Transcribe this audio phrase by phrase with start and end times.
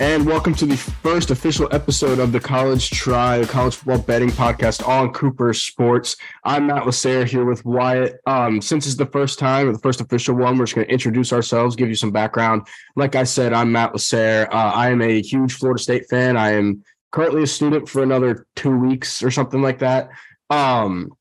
[0.00, 4.86] and welcome to the first official episode of the College Try, college football betting podcast
[4.88, 6.16] on Cooper Sports.
[6.42, 8.18] I'm Matt Lacer here with Wyatt.
[8.24, 10.92] Um, since it's the first time, or the first official one, we're just going to
[10.92, 12.66] introduce ourselves, give you some background.
[12.96, 14.48] Like I said, I'm Matt Lacer.
[14.48, 16.38] Uh, I am a huge Florida State fan.
[16.38, 20.08] I am currently a student for another two weeks or something like that.
[20.48, 21.12] Um,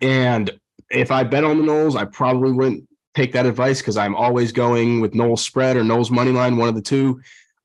[0.00, 0.48] and
[0.90, 4.52] if I bet on the Noles, I probably wouldn't take that advice because I'm always
[4.52, 7.20] going with Noles spread or Noles money line, one of the two.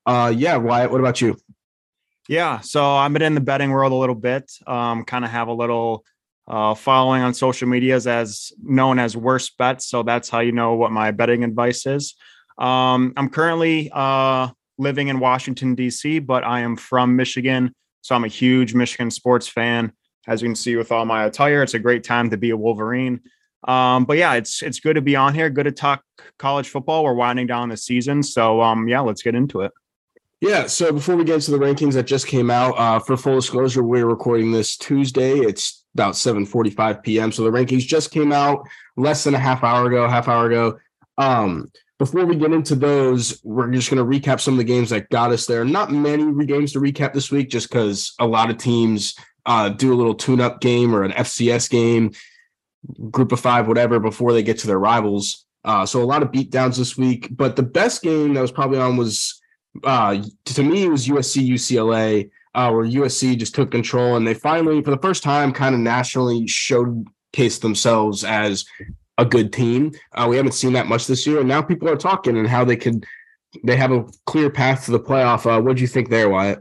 [0.08, 1.38] Uh, yeah, Wyatt, what about you?
[2.30, 4.50] Yeah, so I've been in the betting world a little bit.
[4.66, 6.06] Um, kind of have a little
[6.48, 9.86] uh, following on social medias as known as worst bets.
[9.86, 12.16] So that's how you know what my betting advice is.
[12.58, 14.48] Um, I'm currently uh,
[14.78, 17.76] living in Washington, D.C., but I am from Michigan.
[18.02, 19.92] So I'm a huge Michigan sports fan.
[20.26, 22.58] As you can see with all my attire, it's a great time to be a
[22.58, 23.20] Wolverine.
[23.68, 25.50] Um, but yeah, it's it's good to be on here.
[25.50, 26.04] Good to talk
[26.40, 27.04] college football.
[27.04, 29.72] We're winding down the season, so um, yeah, let's get into it.
[30.40, 30.68] Yeah.
[30.68, 33.82] So before we get into the rankings that just came out, uh, for full disclosure,
[33.82, 35.40] we're recording this Tuesday.
[35.40, 37.32] It's about 7:45 p.m.
[37.32, 40.08] So the rankings just came out less than a half hour ago.
[40.08, 40.78] Half hour ago.
[41.18, 44.92] Um, before we get into those, we're just going to recap some of the games
[44.92, 45.66] that got us there.
[45.66, 49.16] Not many games to recap this week, just because a lot of teams
[49.48, 52.12] uh, do a little tune-up game or an FCS game,
[53.10, 55.46] group of five, whatever, before they get to their rivals.
[55.64, 57.30] Uh, so a lot of beatdowns this week.
[57.32, 59.42] But the best game that was probably on was
[59.84, 64.34] uh, to me, it was USC UCLA, uh, where USC just took control and they
[64.34, 68.66] finally, for the first time, kind of nationally showcased themselves as
[69.18, 69.92] a good team.
[70.14, 72.64] Uh, we haven't seen that much this year, and now people are talking and how
[72.64, 73.06] they could
[73.64, 75.46] they have a clear path to the playoff.
[75.46, 76.60] Uh, what do you think there, Wyatt?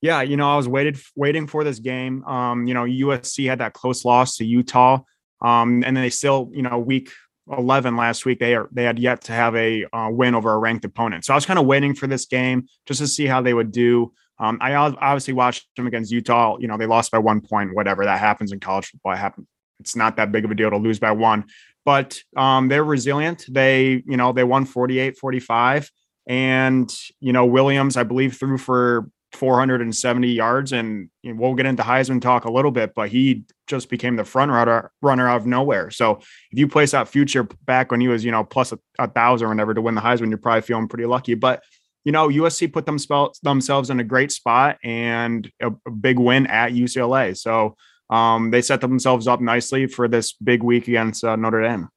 [0.00, 2.24] Yeah, you know, I was waited waiting for this game.
[2.24, 5.00] Um, you know, USC had that close loss to Utah,
[5.40, 7.10] um, and then they still, you know, week
[7.50, 10.58] 11 last week, they are they had yet to have a uh, win over a
[10.58, 11.24] ranked opponent.
[11.24, 13.72] So I was kind of waiting for this game just to see how they would
[13.72, 14.12] do.
[14.38, 16.56] Um, I obviously watched them against Utah.
[16.58, 17.74] You know, they lost by one point.
[17.74, 19.46] Whatever that happens in college football, happen.
[19.80, 21.44] It's not that big of a deal to lose by one.
[21.84, 23.44] But um, they're resilient.
[23.48, 25.90] They, you know, they won 48 45.
[26.28, 30.72] And, you know, Williams, I believe, threw for 470 yards.
[30.72, 34.50] And we'll get into Heisman talk a little bit, but he just became the front
[34.50, 35.90] runner runner out of nowhere.
[35.90, 36.18] So
[36.50, 39.46] if you place that future back when he was, you know, plus a, a thousand
[39.46, 41.34] or whatever to win the Heisman, you're probably feeling pretty lucky.
[41.34, 41.62] But
[42.04, 46.46] you know, USC put themselves themselves in a great spot and a, a big win
[46.46, 47.36] at UCLA.
[47.36, 47.76] So
[48.10, 51.88] um, they set themselves up nicely for this big week against uh, Notre Dame.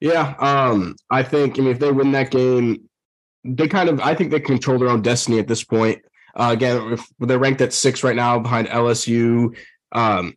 [0.00, 1.58] Yeah, um, I think.
[1.58, 2.88] I mean, if they win that game,
[3.44, 4.00] they kind of.
[4.00, 6.00] I think they control their own destiny at this point.
[6.38, 9.56] Uh, again, they're ranked at six right now behind LSU,
[9.92, 10.34] um,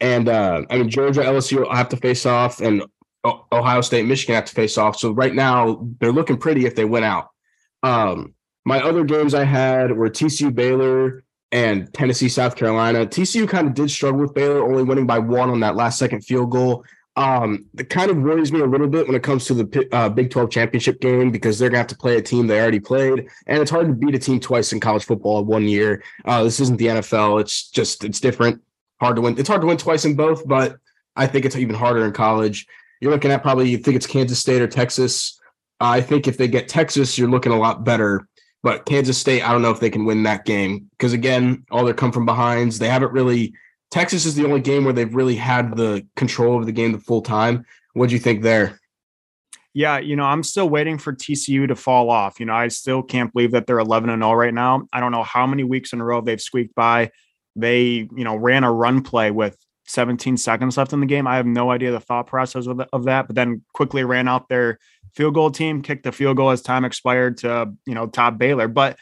[0.00, 2.82] and uh, I mean Georgia, LSU have to face off, and
[3.24, 4.96] Ohio State, Michigan have to face off.
[4.98, 7.28] So right now they're looking pretty if they win out.
[7.82, 8.34] Um,
[8.64, 13.06] my other games I had were TCU, Baylor, and Tennessee, South Carolina.
[13.06, 16.22] TCU kind of did struggle with Baylor, only winning by one on that last second
[16.22, 16.84] field goal.
[17.16, 20.08] Um, it kind of worries me a little bit when it comes to the uh,
[20.10, 22.80] Big 12 championship game because they're going to have to play a team they already
[22.80, 23.26] played.
[23.46, 26.02] And it's hard to beat a team twice in college football in one year.
[26.26, 27.40] Uh, this isn't the NFL.
[27.40, 28.60] It's just, it's different.
[29.00, 29.38] Hard to win.
[29.38, 30.76] It's hard to win twice in both, but
[31.16, 32.66] I think it's even harder in college.
[33.00, 35.40] You're looking at probably, you think it's Kansas State or Texas.
[35.80, 38.28] Uh, I think if they get Texas, you're looking a lot better.
[38.62, 41.84] But Kansas State, I don't know if they can win that game because, again, all
[41.84, 42.78] their come from behinds.
[42.78, 43.54] They haven't really
[43.90, 46.98] Texas is the only game where they've really had the control of the game the
[46.98, 47.64] full time.
[47.94, 48.80] What do you think there?
[49.72, 52.40] Yeah, you know, I'm still waiting for TCU to fall off.
[52.40, 54.86] You know, I still can't believe that they're 11 and 0 right now.
[54.92, 57.10] I don't know how many weeks in a row they've squeaked by.
[57.54, 61.26] They, you know, ran a run play with 17 seconds left in the game.
[61.26, 64.48] I have no idea the thought process of, of that, but then quickly ran out
[64.48, 64.78] their
[65.14, 68.68] field goal team, kicked the field goal as time expired to, you know, top Baylor.
[68.68, 68.98] But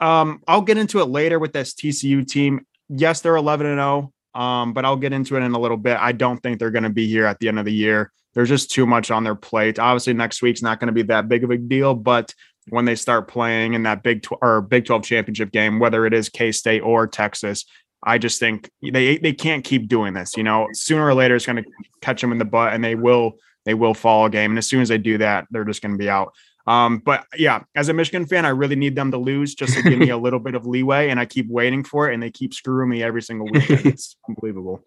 [0.00, 4.12] um, I'll get into it later with this TCU team yes, they're 11 and 0,
[4.34, 5.98] um, but I'll get into it in a little bit.
[5.98, 8.12] I don't think they're going to be here at the end of the year.
[8.34, 9.78] There's just too much on their plate.
[9.78, 12.34] Obviously, next week's not going to be that big of a deal, but
[12.68, 16.12] when they start playing in that Big tw- or Big 12 championship game, whether it
[16.12, 17.64] is K State or Texas,
[18.02, 20.36] I just think they they can't keep doing this.
[20.36, 21.70] You know, sooner or later it's going to
[22.00, 23.32] catch them in the butt, and they will
[23.64, 24.52] they will fall a game.
[24.52, 26.32] And as soon as they do that, they're just going to be out.
[26.66, 29.82] Um, but yeah, as a Michigan fan, I really need them to lose just to
[29.82, 32.30] give me a little bit of leeway, and I keep waiting for it, and they
[32.30, 33.70] keep screwing me every single week.
[33.70, 34.84] It's unbelievable.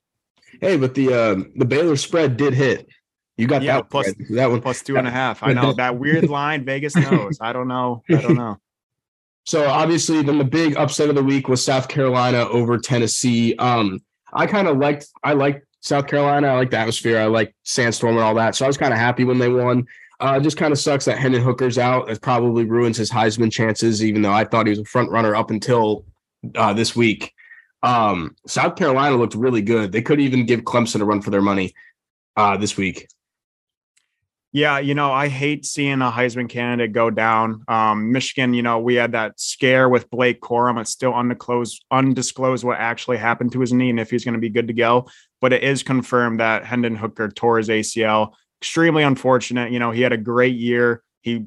[0.59, 2.87] Hey, but the uh, the Baylor spread did hit.
[3.37, 4.17] You got yeah, that plus, right.
[4.31, 5.41] that one plus two and a half.
[5.41, 7.37] I know that weird line Vegas knows.
[7.39, 8.03] I don't know.
[8.09, 8.57] I don't know.
[9.45, 13.55] So obviously, then the big upset of the week was South Carolina over Tennessee.
[13.55, 14.01] Um,
[14.33, 16.49] I kind of liked I liked South Carolina.
[16.49, 17.19] I like the atmosphere.
[17.19, 18.55] I like Sandstorm and all that.
[18.55, 19.85] So I was kind of happy when they won.
[20.19, 22.09] Uh, just kind of sucks that Hendon Hooker's out.
[22.09, 25.33] It probably ruins his Heisman chances, even though I thought he was a front runner
[25.33, 26.05] up until
[26.55, 27.33] uh, this week.
[27.83, 29.91] Um, South Carolina looked really good.
[29.93, 31.73] They could even give Clemson a run for their money
[32.35, 33.07] uh, this week.
[34.51, 37.63] Yeah, you know, I hate seeing a Heisman candidate go down.
[37.67, 40.81] Um, Michigan, you know, we had that scare with Blake Corum.
[40.81, 44.39] It's still undisclosed, undisclosed what actually happened to his knee and if he's going to
[44.39, 45.07] be good to go.
[45.39, 48.33] But it is confirmed that Hendon Hooker tore his ACL.
[48.61, 49.71] Extremely unfortunate.
[49.71, 51.03] You know, he had a great year.
[51.21, 51.45] He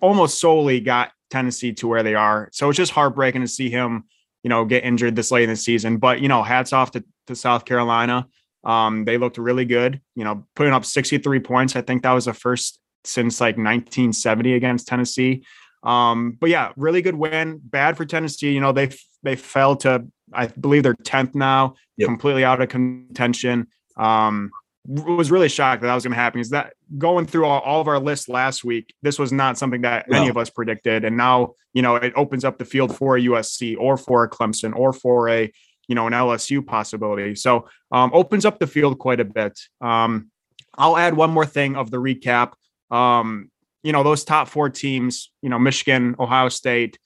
[0.00, 2.48] almost solely got Tennessee to where they are.
[2.52, 4.04] So it's just heartbreaking to see him,
[4.42, 5.98] you know, get injured this late in the season.
[5.98, 8.26] But, you know, hats off to, to South Carolina.
[8.64, 11.76] Um, they looked really good, you know, putting up 63 points.
[11.76, 15.44] I think that was the first since like 1970 against Tennessee.
[15.82, 17.60] Um, but yeah, really good win.
[17.62, 18.52] Bad for Tennessee.
[18.52, 18.90] You know, they
[19.22, 22.06] they fell to I believe they're 10th now, yep.
[22.06, 23.68] completely out of contention.
[23.96, 24.50] Um,
[24.88, 26.40] was really shocked that that was going to happen.
[26.40, 28.94] Is that going through all, all, of our lists last week?
[29.02, 30.16] This was not something that no.
[30.16, 33.20] any of us predicted, and now you know it opens up the field for a
[33.20, 35.52] USC or for a Clemson or for a
[35.88, 37.34] you know, an LSU possibility.
[37.34, 39.58] So um, opens up the field quite a bit.
[39.80, 40.30] Um,
[40.76, 42.52] I'll add one more thing of the recap.
[42.90, 43.50] Um,
[43.82, 46.98] you know, those top four teams, you know, Michigan, Ohio State,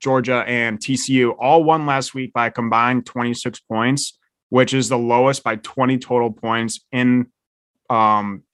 [0.00, 4.18] Georgia, and TCU all won last week by a combined 26 points,
[4.54, 7.26] which is the lowest by 20 total points in
[7.90, 8.44] um,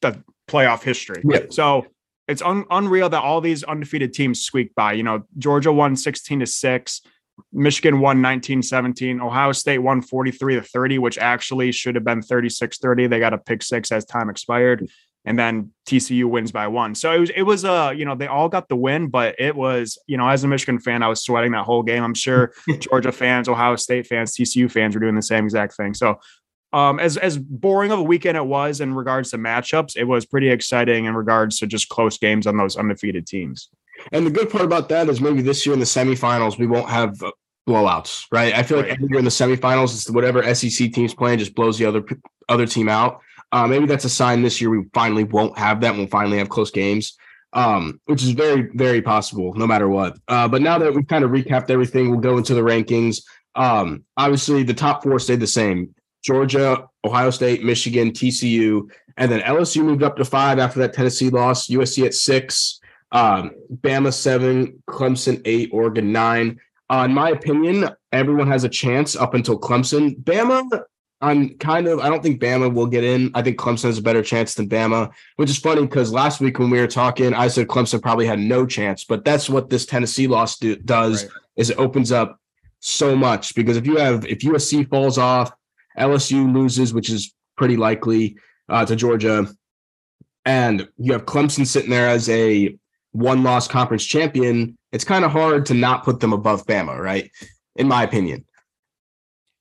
[0.00, 1.20] the playoff history.
[1.24, 1.46] Yeah.
[1.50, 1.86] So
[2.28, 4.92] it's un- unreal that all these undefeated teams squeaked by.
[4.92, 7.00] You know, Georgia won 16 to 6.
[7.52, 9.20] Michigan won 19 17.
[9.20, 13.08] Ohio State won 43 to 30, which actually should have been 36 30.
[13.08, 14.88] They got a pick six as time expired.
[15.24, 16.94] And then TCU wins by one.
[16.94, 19.54] So it was, it was, uh, you know, they all got the win, but it
[19.54, 22.02] was, you know, as a Michigan fan, I was sweating that whole game.
[22.02, 25.92] I'm sure Georgia fans, Ohio State fans, TCU fans were doing the same exact thing.
[25.92, 26.18] So,
[26.72, 30.24] um, as as boring of a weekend it was in regards to matchups, it was
[30.24, 33.68] pretty exciting in regards to just close games on those undefeated teams.
[34.12, 36.88] And the good part about that is maybe this year in the semifinals, we won't
[36.88, 37.20] have
[37.68, 38.54] blowouts, right?
[38.54, 41.78] I feel like every year in the semifinals, it's whatever SEC team's playing just blows
[41.78, 42.04] the other
[42.48, 43.20] other team out.
[43.52, 45.96] Uh, maybe that's a sign this year we finally won't have that.
[45.96, 47.16] We'll finally have close games,
[47.52, 50.16] um, which is very, very possible no matter what.
[50.28, 53.22] Uh, but now that we've kind of recapped everything, we'll go into the rankings.
[53.56, 59.40] Um, obviously, the top four stayed the same Georgia, Ohio State, Michigan, TCU, and then
[59.40, 62.80] LSU moved up to five after that Tennessee loss, USC at six,
[63.12, 66.60] um, Bama seven, Clemson eight, Oregon nine.
[66.88, 70.16] Uh, in my opinion, everyone has a chance up until Clemson.
[70.22, 70.82] Bama,
[71.20, 73.30] I'm kind of, I don't think Bama will get in.
[73.34, 76.58] I think Clemson has a better chance than Bama, which is funny because last week
[76.58, 79.84] when we were talking, I said Clemson probably had no chance, but that's what this
[79.84, 81.32] Tennessee loss do, does right.
[81.56, 82.40] is it opens up
[82.78, 85.52] so much because if you have, if USC falls off,
[85.98, 88.36] LSU loses, which is pretty likely
[88.70, 89.46] uh, to Georgia,
[90.46, 92.74] and you have Clemson sitting there as a
[93.12, 97.30] one loss conference champion, it's kind of hard to not put them above Bama, right?
[97.76, 98.46] In my opinion.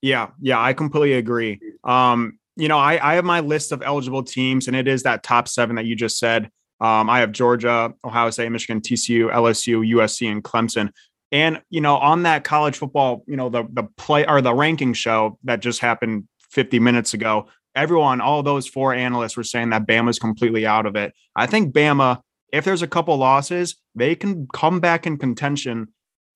[0.02, 1.60] Yeah, yeah, I completely agree.
[1.84, 5.24] Um, you know, I, I have my list of eligible teams, and it is that
[5.24, 6.50] top seven that you just said.
[6.82, 10.92] Um, I have Georgia, Ohio State, Michigan, TCU, LSU, USC, and Clemson.
[11.32, 14.94] And you know, on that college football, you know, the the play or the ranking
[14.94, 19.86] show that just happened 50 minutes ago, everyone, all those four analysts were saying that
[19.86, 21.14] Bama's completely out of it.
[21.36, 25.90] I think Bama if there's a couple losses, they can come back in contention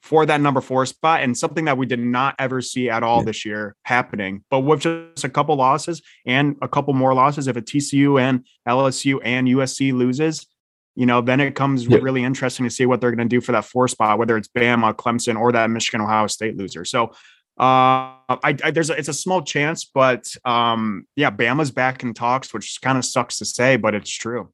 [0.03, 3.19] for that number four spot and something that we did not ever see at all
[3.19, 3.23] yeah.
[3.23, 4.43] this year happening.
[4.49, 8.45] But with just a couple losses and a couple more losses, if a TCU and
[8.67, 10.45] LSU and USC loses,
[10.95, 11.99] you know, then it comes yeah.
[11.99, 14.49] really interesting to see what they're going to do for that four spot, whether it's
[14.49, 16.83] Bama, Clemson, or that Michigan Ohio State loser.
[16.83, 17.05] So
[17.57, 22.13] uh, I, I, there's a, it's a small chance, but um, yeah, Bama's back in
[22.13, 24.51] talks, which kind of sucks to say, but it's true.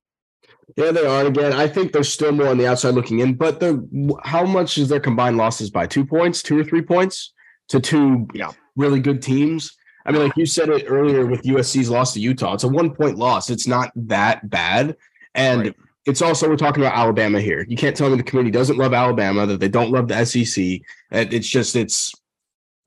[0.75, 1.25] Yeah, they are.
[1.25, 4.77] Again, I think they're still more on the outside looking in, but the how much
[4.77, 5.87] is their combined losses by?
[5.87, 7.33] Two points, two or three points
[7.69, 8.51] to two yeah.
[8.75, 9.75] really good teams.
[10.05, 12.93] I mean, like you said it earlier with USC's loss to Utah, it's a one
[12.93, 13.49] point loss.
[13.49, 14.95] It's not that bad.
[15.35, 15.75] And right.
[16.05, 17.65] it's also, we're talking about Alabama here.
[17.67, 20.81] You can't tell me the community doesn't love Alabama, that they don't love the SEC.
[21.11, 22.13] It's just, it's,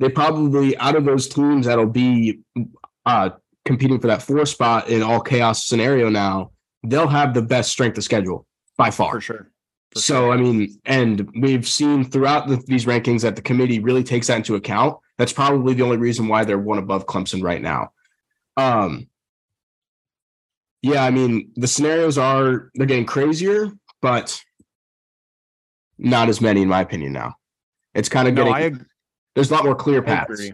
[0.00, 2.40] they probably, out of those teams that'll be
[3.06, 3.30] uh,
[3.64, 6.51] competing for that four spot in all chaos scenario now,
[6.82, 8.46] they'll have the best strength of schedule
[8.76, 9.12] by far.
[9.12, 9.50] For sure.
[9.92, 10.32] For so sure.
[10.32, 14.36] I mean, and we've seen throughout the, these rankings that the committee really takes that
[14.36, 14.98] into account.
[15.18, 17.92] That's probably the only reason why they're one above Clemson right now.
[18.56, 19.08] Um,
[20.82, 23.70] yeah, I mean, the scenarios are they're getting crazier,
[24.00, 24.40] but
[25.98, 27.36] not as many in my opinion now.
[27.94, 28.76] It's kind of no, getting.
[28.76, 28.84] I,
[29.34, 30.50] there's a lot more clear paths.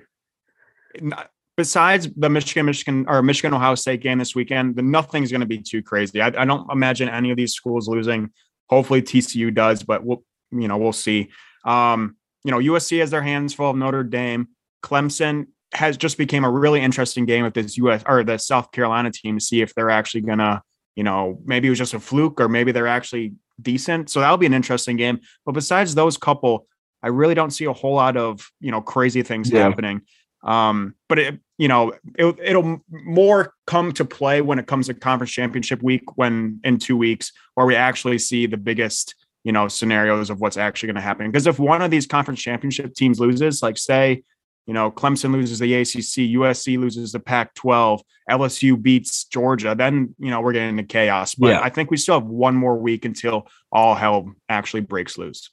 [1.58, 5.46] Besides the Michigan, Michigan or Michigan Ohio State game this weekend, the nothing's going to
[5.46, 6.22] be too crazy.
[6.22, 8.30] I, I, don't imagine any of these schools losing.
[8.68, 10.22] Hopefully TCU does, but we'll
[10.52, 11.30] you know we'll see.
[11.64, 14.48] Um, you know USC has their hands full of Notre Dame.
[14.84, 19.10] Clemson has just became a really interesting game with this US or the South Carolina
[19.10, 20.62] team to see if they're actually gonna
[20.94, 24.10] you know maybe it was just a fluke or maybe they're actually decent.
[24.10, 25.18] So that'll be an interesting game.
[25.44, 26.68] But besides those couple,
[27.02, 29.64] I really don't see a whole lot of you know crazy things yeah.
[29.64, 30.02] happening.
[30.44, 34.94] Um, but it, you know, it, it'll more come to play when it comes to
[34.94, 39.66] conference championship week, when in two weeks, where we actually see the biggest, you know,
[39.66, 41.26] scenarios of what's actually going to happen.
[41.26, 44.22] Because if one of these conference championship teams loses, like say,
[44.66, 50.14] you know, Clemson loses the ACC, USC loses the Pac 12, LSU beats Georgia, then,
[50.18, 51.34] you know, we're getting into chaos.
[51.34, 51.60] But yeah.
[51.60, 55.50] I think we still have one more week until all hell actually breaks loose.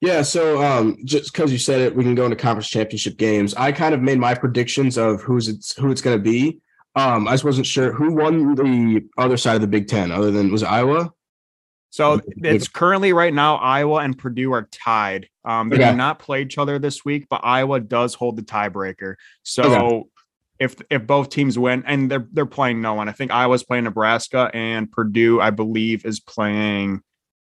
[0.00, 3.54] Yeah, so um, just because you said it, we can go into conference championship games.
[3.54, 6.60] I kind of made my predictions of who's it's who it's going to be.
[6.94, 10.30] Um, I just wasn't sure who won the other side of the Big Ten, other
[10.30, 11.12] than was Iowa.
[11.90, 15.30] So it's currently right now Iowa and Purdue are tied.
[15.46, 15.92] Um, they okay.
[15.92, 19.14] do not play each other this week, but Iowa does hold the tiebreaker.
[19.44, 20.04] So okay.
[20.58, 23.84] if if both teams win, and they're they're playing no one, I think Iowa's playing
[23.84, 27.00] Nebraska and Purdue, I believe, is playing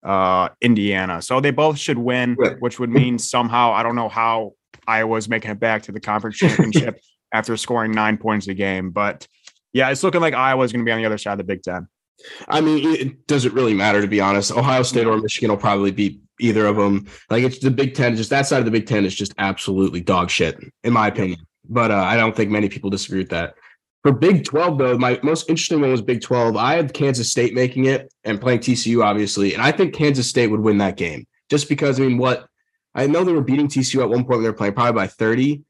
[0.03, 1.21] uh, Indiana.
[1.21, 4.53] So they both should win, which would mean somehow I don't know how
[4.87, 6.99] Iowa's making it back to the conference championship
[7.33, 8.91] after scoring nine points a game.
[8.91, 9.27] But
[9.73, 11.63] yeah, it's looking like Iowa's going to be on the other side of the Big
[11.63, 11.87] Ten.
[12.47, 14.51] I mean, it doesn't really matter to be honest.
[14.51, 17.07] Ohio State or Michigan will probably beat either of them.
[17.29, 20.01] Like it's the Big Ten, just that side of the Big Ten is just absolutely
[20.01, 21.39] dog shit, in my opinion.
[21.67, 23.53] But uh, I don't think many people disagree with that.
[24.03, 26.55] For Big 12, though, my most interesting one was Big 12.
[26.55, 29.53] I had Kansas State making it and playing TCU, obviously.
[29.53, 32.47] And I think Kansas State would win that game just because, I mean, what
[32.95, 35.07] I know they were beating TCU at one point when they were playing probably by
[35.07, 35.63] 30.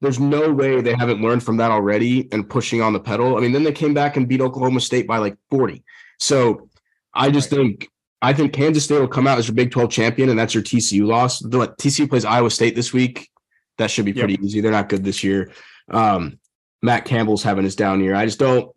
[0.00, 3.36] There's no way they haven't learned from that already and pushing on the pedal.
[3.36, 5.82] I mean, then they came back and beat Oklahoma State by like 40.
[6.18, 6.68] So
[7.14, 7.88] I just think
[8.22, 10.62] I think Kansas State will come out as your Big 12 champion, and that's your
[10.62, 11.40] TCU loss.
[11.40, 13.30] The, TCU plays Iowa State this week.
[13.78, 14.42] That should be pretty yep.
[14.42, 14.60] easy.
[14.60, 15.52] They're not good this year.
[15.90, 16.38] Um,
[16.82, 18.14] Matt Campbell's having his down year.
[18.14, 18.70] I just don't.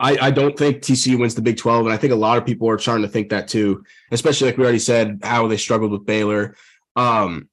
[0.00, 2.44] I, I don't think TCU wins the Big 12, and I think a lot of
[2.44, 5.92] people are starting to think that too, especially like we already said, how they struggled
[5.92, 6.56] with Baylor.
[6.96, 7.48] Um,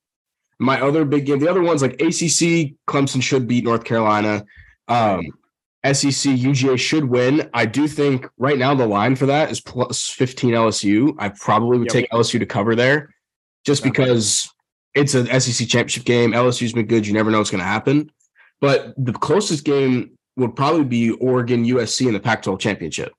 [0.60, 4.44] my other big game, the other ones like ACC, Clemson should beat North Carolina.
[4.88, 5.28] Um,
[5.84, 7.50] SEC, UGA should win.
[7.54, 11.16] I do think right now the line for that is plus 15 LSU.
[11.18, 12.04] I probably would yep.
[12.04, 13.14] take LSU to cover there
[13.66, 14.52] just because
[14.94, 16.34] it's an SEC championship game.
[16.34, 17.08] LSU's been good.
[17.08, 18.12] You never know what's going to happen.
[18.62, 23.12] But the closest game would probably be Oregon USC in the Pac 12 championship.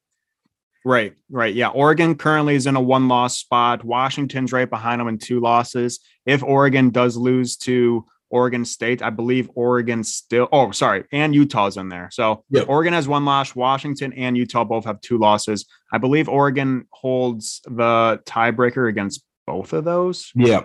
[0.85, 1.55] Right, right.
[1.55, 1.69] Yeah.
[1.69, 3.85] Oregon currently is in a one loss spot.
[3.85, 6.01] Washington's right behind them in two losses.
[6.27, 11.77] If Oregon does lose to Oregon State, I believe Oregon still, oh, sorry, and Utah's
[11.77, 12.09] in there.
[12.11, 12.69] So yep.
[12.69, 13.55] Oregon has one loss.
[13.55, 15.67] Washington and Utah both have two losses.
[15.93, 20.33] I believe Oregon holds the tiebreaker against both of those.
[20.35, 20.63] Yeah.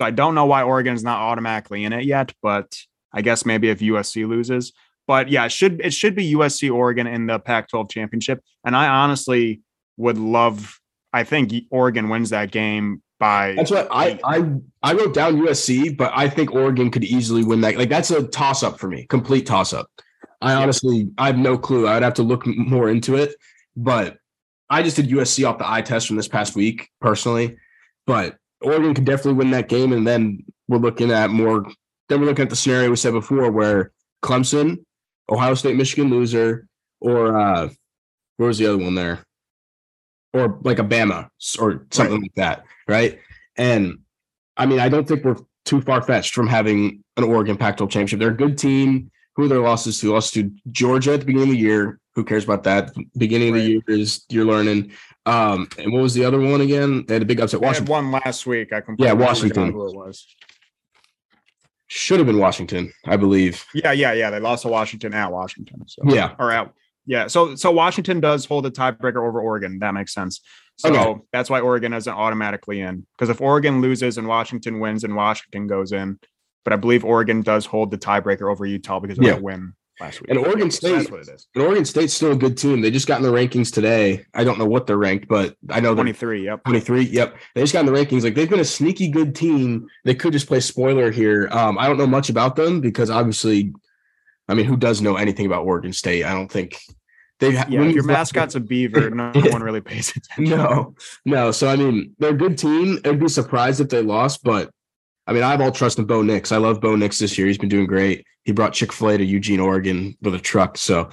[0.00, 2.76] So I don't know why Oregon is not automatically in it yet, but
[3.12, 4.72] I guess maybe if USC loses.
[5.06, 8.42] But yeah, it should it should be USC Oregon in the Pac-12 championship.
[8.64, 9.60] And I honestly
[9.96, 10.80] would love.
[11.12, 13.54] I think Oregon wins that game by.
[13.56, 14.44] That's what I I
[14.82, 17.76] I wrote down USC, but I think Oregon could easily win that.
[17.76, 19.88] Like that's a toss up for me, complete toss up.
[20.42, 20.58] I yeah.
[20.58, 21.88] honestly I have no clue.
[21.88, 23.36] I'd have to look more into it,
[23.76, 24.18] but
[24.68, 27.56] I just did USC off the eye test from this past week personally.
[28.06, 31.66] But Oregon could definitely win that game, and then we're looking at more
[32.08, 34.84] then we're looking at the scenario we said before where Clemson,
[35.30, 36.66] Ohio State, Michigan loser,
[37.00, 37.68] or uh,
[38.36, 39.24] where was the other one there?
[40.32, 42.22] Or like a Bama or something right.
[42.22, 43.18] like that, right?
[43.56, 44.00] And
[44.56, 48.20] I mean, I don't think we're too far fetched from having an Oregon Pac-12 championship.
[48.20, 49.10] They're a good team.
[49.34, 50.12] Who are their losses to?
[50.12, 51.98] Lost to Georgia at the beginning of the year.
[52.14, 52.92] Who cares about that?
[53.16, 53.58] Beginning right.
[53.58, 54.92] of the year is you're learning.
[55.26, 57.04] Um, and what was the other one again?
[57.06, 57.60] They had a big upset.
[57.60, 57.90] Washington.
[57.90, 58.72] one last week.
[58.72, 59.72] I completely yeah, Washington.
[59.72, 60.26] Who it was
[61.88, 63.64] should have been Washington, I believe.
[63.74, 64.30] Yeah, yeah, yeah.
[64.30, 65.86] They lost to Washington at Washington.
[65.86, 66.74] So yeah, or out.
[67.06, 67.28] Yeah.
[67.28, 69.78] So so Washington does hold a tiebreaker over Oregon.
[69.78, 70.40] That makes sense.
[70.78, 71.20] So okay.
[71.32, 73.06] that's why Oregon isn't automatically in.
[73.16, 76.18] Because if Oregon loses and Washington wins and Washington goes in,
[76.64, 79.32] but I believe Oregon does hold the tiebreaker over Utah because of yeah.
[79.34, 80.30] that win last week.
[80.30, 81.46] And Oregon State, that's what it is.
[81.54, 82.80] And Oregon State's still a good team.
[82.80, 84.24] They just got in the rankings today.
[84.34, 86.44] I don't know what they're ranked, but I know 23.
[86.44, 86.64] Yep.
[86.64, 87.02] 23.
[87.04, 87.36] Yep.
[87.54, 88.22] They just got in the rankings.
[88.22, 89.88] Like they've been a sneaky good team.
[90.04, 91.48] They could just play spoiler here.
[91.50, 93.72] Um, I don't know much about them because obviously,
[94.48, 96.24] I mean, who does know anything about Oregon State?
[96.24, 96.78] I don't think
[97.38, 99.10] they yeah, your mascot's a beaver.
[99.16, 100.56] No one really pays attention.
[100.56, 101.50] No, no.
[101.50, 102.98] So I mean, they're a good team.
[103.04, 104.70] I'd be surprised if they lost, but
[105.26, 106.52] I mean, I have all trust in Bo Nix.
[106.52, 107.46] I love Bo Nix this year.
[107.46, 108.24] He's been doing great.
[108.44, 110.78] He brought Chick Fil A to Eugene, Oregon, with a truck.
[110.78, 111.10] So,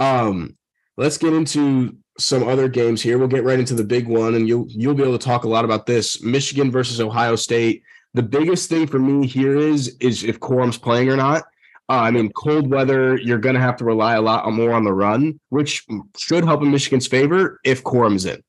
[0.00, 0.56] um,
[0.96, 3.16] let's get into some other games here.
[3.16, 5.48] We'll get right into the big one, and you'll you'll be able to talk a
[5.48, 7.82] lot about this: Michigan versus Ohio State.
[8.14, 11.44] The biggest thing for me here is is if Corum's playing or not.
[11.90, 14.84] Uh, I mean, cold weather, you're going to have to rely a lot more on
[14.84, 15.86] the run, which
[16.18, 18.42] should help in Michigan's favor if Corum's in.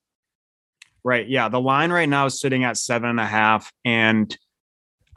[1.05, 1.25] Right.
[1.25, 1.47] Yeah.
[1.47, 3.71] The line right now is sitting at seven and a half.
[3.85, 4.37] And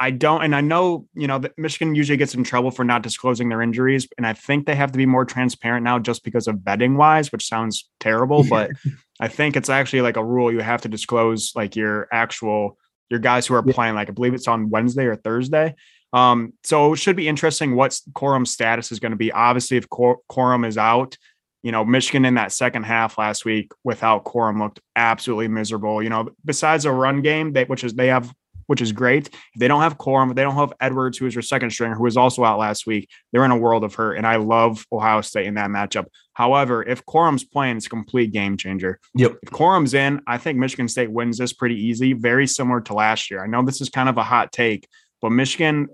[0.03, 3.03] I don't, and I know, you know, that Michigan usually gets in trouble for not
[3.03, 4.09] disclosing their injuries.
[4.19, 7.31] And I think they have to be more transparent now just because of betting wise,
[7.31, 8.43] which sounds terrible.
[8.43, 8.73] But
[9.21, 12.79] I think it's actually like a rule you have to disclose like your actual,
[13.11, 13.95] your guys who are playing.
[13.95, 15.77] Like I believe it's on Wednesday or Thursday.
[16.13, 19.31] Um, so it should be interesting what Corum's status is going to be.
[19.31, 21.17] Obviously, if Corum is out,
[21.63, 26.03] you know, Michigan in that second half last week without Corum looked absolutely miserable.
[26.03, 28.35] You know, besides a run game, they, which is they have,
[28.73, 29.29] which is great.
[29.29, 32.05] If they don't have Corum, they don't have Edwards, who is their second stringer, who
[32.05, 33.07] was also out last week.
[33.31, 36.07] They're in a world of hurt, and I love Ohio State in that matchup.
[36.33, 38.99] However, if Corum's playing, it's a complete game changer.
[39.15, 39.41] Yep.
[39.43, 43.31] If Corum's in, I think Michigan State wins this pretty easy, very similar to last
[43.31, 43.45] year.
[43.45, 44.89] I know this is kind of a hot take,
[45.21, 45.89] but Michigan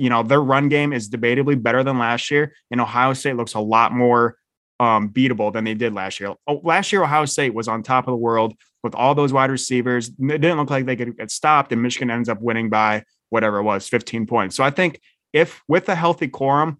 [0.00, 3.54] you know, their run game is debatably better than last year, and Ohio State looks
[3.54, 4.36] a lot more
[4.80, 6.34] um, beatable than they did last year.
[6.46, 9.50] Oh, last year, Ohio State was on top of the world with all those wide
[9.50, 10.08] receivers.
[10.08, 13.58] It didn't look like they could get stopped, and Michigan ends up winning by whatever
[13.58, 14.56] it was, 15 points.
[14.56, 15.00] So I think
[15.32, 16.78] if with a healthy Corum,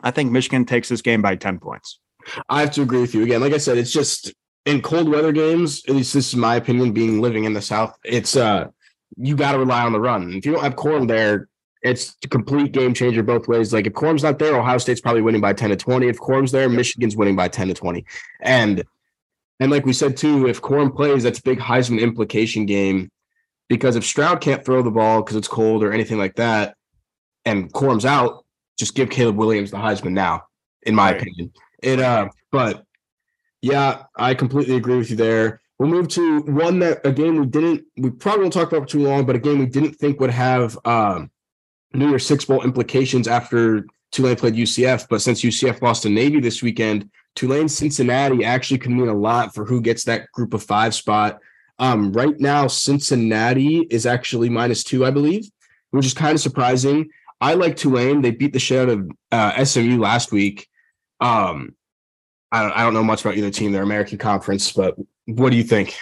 [0.00, 2.00] I think Michigan takes this game by 10 points.
[2.48, 3.40] I have to agree with you again.
[3.40, 4.32] Like I said, it's just
[4.64, 7.96] in cold weather games, at least this is my opinion, being living in the South,
[8.04, 8.68] it's uh
[9.16, 10.32] you got to rely on the run.
[10.32, 11.48] If you don't have Corum there,
[11.82, 13.72] it's a complete game changer both ways.
[13.72, 16.08] Like if Corum's not there, Ohio State's probably winning by 10 to 20.
[16.08, 18.04] If Corum's there, Michigan's winning by 10 to 20.
[18.40, 18.82] And
[19.60, 23.10] and like we said too, if Corum plays, that's a big Heisman implication game.
[23.68, 26.76] Because if Stroud can't throw the ball because it's cold or anything like that,
[27.44, 28.44] and Corum's out,
[28.78, 30.42] just give Caleb Williams the Heisman now,
[30.82, 31.20] in my right.
[31.20, 31.52] opinion.
[31.82, 32.84] It uh, but
[33.62, 35.60] yeah, I completely agree with you there.
[35.78, 38.88] We'll move to one that a game we didn't we probably won't talk about for
[38.88, 41.30] too long, but a game we didn't think would have um
[41.94, 45.06] New Year's Six Bowl implications after Tulane played UCF.
[45.08, 49.54] But since UCF lost to Navy this weekend, Tulane Cincinnati actually can mean a lot
[49.54, 51.40] for who gets that group of five spot.
[51.78, 55.50] Um, right now, Cincinnati is actually minus two, I believe,
[55.90, 57.10] which is kind of surprising.
[57.40, 58.22] I like Tulane.
[58.22, 60.68] They beat the shit out of uh, SMU last week.
[61.20, 61.74] Um,
[62.52, 64.94] I don't, I don't know much about either team, they're American Conference, but
[65.26, 65.96] what do you think?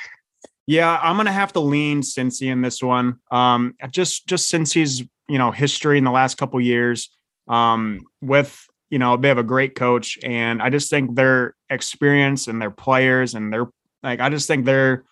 [0.66, 3.18] Yeah, I'm gonna have to lean Cincy in this one.
[3.30, 7.10] Um, just just since he's you know history in the last couple years
[7.48, 12.46] um, with you know they have a great coach and i just think their experience
[12.46, 13.66] and their players and their
[14.02, 15.04] like i just think they're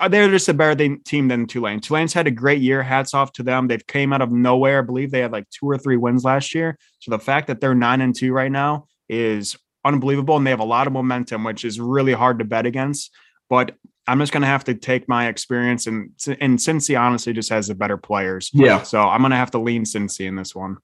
[0.00, 3.32] uh, they're just a better team than tulane tulane's had a great year hats off
[3.32, 5.96] to them they've came out of nowhere i believe they had like two or three
[5.96, 10.36] wins last year so the fact that they're nine and two right now is unbelievable
[10.36, 13.10] and they have a lot of momentum which is really hard to bet against
[13.50, 13.72] but
[14.06, 16.10] I'm just going to have to take my experience and
[16.40, 18.50] and Cincy honestly just has the better players.
[18.52, 18.82] Yeah.
[18.82, 20.78] So I'm going to have to lean Cincy in this one.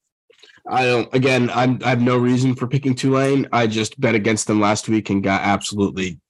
[0.68, 1.12] I don't.
[1.14, 3.48] Again, I'm, I have no reason for picking Tulane.
[3.52, 6.20] I just bet against them last week and got absolutely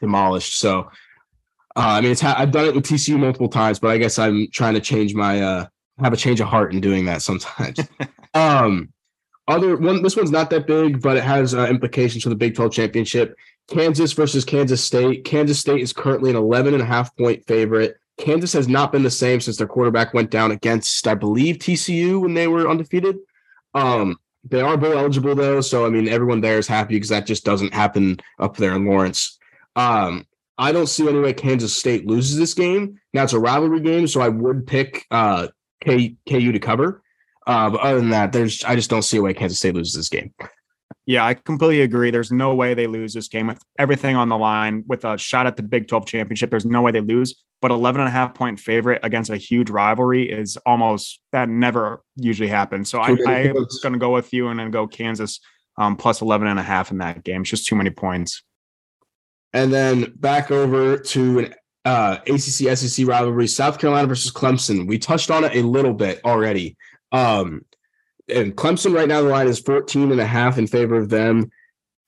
[0.00, 0.58] demolished.
[0.58, 0.80] So,
[1.76, 4.18] uh, I mean, it's ha- I've done it with TCU multiple times, but I guess
[4.18, 5.66] I'm trying to change my uh
[6.00, 7.78] have a change of heart in doing that sometimes.
[8.34, 8.92] um,
[9.48, 10.02] other one.
[10.02, 13.34] This one's not that big, but it has uh, implications for the Big 12 championship.
[13.68, 15.24] Kansas versus Kansas State.
[15.24, 17.96] Kansas State is currently an 11 and a half point favorite.
[18.18, 22.20] Kansas has not been the same since their quarterback went down against, I believe, TCU
[22.20, 23.18] when they were undefeated.
[23.74, 27.26] Um, they are bowl eligible though, so I mean everyone there is happy because that
[27.26, 29.38] just doesn't happen up there in Lawrence.
[29.76, 30.26] Um,
[30.56, 33.00] I don't see any way Kansas State loses this game.
[33.12, 35.48] Now it's a rivalry game, so I would pick uh,
[35.80, 37.02] K, KU to cover.
[37.46, 39.94] Uh, but other than that, there's I just don't see a way Kansas State loses
[39.94, 40.34] this game.
[41.08, 42.10] Yeah, I completely agree.
[42.10, 45.46] There's no way they lose this game with everything on the line with a shot
[45.46, 46.50] at the Big 12 championship.
[46.50, 47.42] There's no way they lose.
[47.62, 52.02] But 11 and a half point favorite against a huge rivalry is almost that never
[52.16, 52.90] usually happens.
[52.90, 55.40] So I, I'm going to go with you and then go Kansas
[55.78, 57.40] um, plus 11 and a half in that game.
[57.40, 58.42] It's just too many points.
[59.54, 61.54] And then back over to an
[61.86, 64.86] uh, ACC SEC rivalry, South Carolina versus Clemson.
[64.86, 66.76] We touched on it a little bit already.
[67.12, 67.62] Um,
[68.28, 71.50] and Clemson right now the line is 14 and a half in favor of them.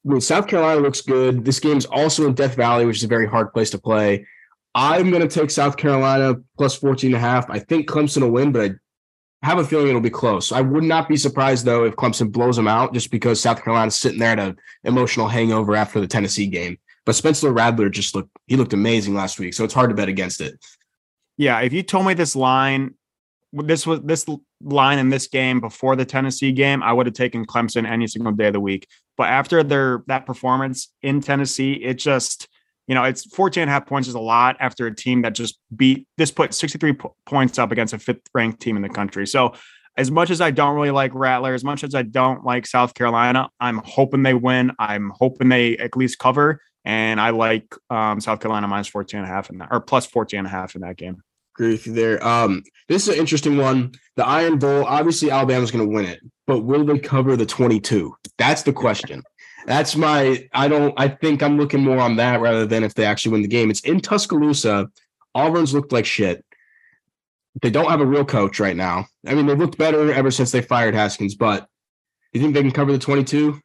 [0.06, 1.44] I mean, South Carolina looks good.
[1.44, 4.26] This game's also in Death Valley, which is a very hard place to play.
[4.74, 7.50] I'm going to take South Carolina plus 14 and a half.
[7.50, 8.72] I think Clemson will win, but
[9.42, 10.52] I have a feeling it'll be close.
[10.52, 13.96] I would not be surprised though if Clemson blows them out just because South Carolina's
[13.96, 16.78] sitting there at an emotional hangover after the Tennessee game.
[17.06, 20.08] But Spencer Rattler just looked he looked amazing last week, so it's hard to bet
[20.08, 20.62] against it.
[21.38, 22.94] Yeah, if you told me this line
[23.52, 24.26] this was this
[24.62, 28.32] line in this game before the Tennessee game, I would have taken Clemson any single
[28.32, 28.86] day of the week.
[29.16, 32.48] But after their that performance in Tennessee, it just
[32.86, 35.32] you know, it's 14 and a half points is a lot after a team that
[35.32, 38.88] just beat this put 63 p- points up against a fifth ranked team in the
[38.88, 39.28] country.
[39.28, 39.54] So
[39.96, 42.94] as much as I don't really like Rattler, as much as I don't like South
[42.94, 44.72] Carolina, I'm hoping they win.
[44.80, 46.60] I'm hoping they at least cover.
[46.84, 50.06] And I like um, South Carolina minus 14 and a half in that or plus
[50.06, 51.22] 14 and a half in that game.
[51.60, 52.26] Agree with you there.
[52.26, 53.92] Um, this is an interesting one.
[54.16, 58.16] The Iron Bowl, obviously Alabama's going to win it, but will they cover the 22?
[58.38, 59.22] That's the question.
[59.66, 60.48] That's my.
[60.54, 60.94] I don't.
[60.96, 63.70] I think I'm looking more on that rather than if they actually win the game.
[63.70, 64.88] It's in Tuscaloosa.
[65.34, 66.42] Auburn's looked like shit.
[67.60, 69.04] They don't have a real coach right now.
[69.26, 71.68] I mean, they've looked better ever since they fired Haskins, but
[72.32, 73.60] you think they can cover the 22?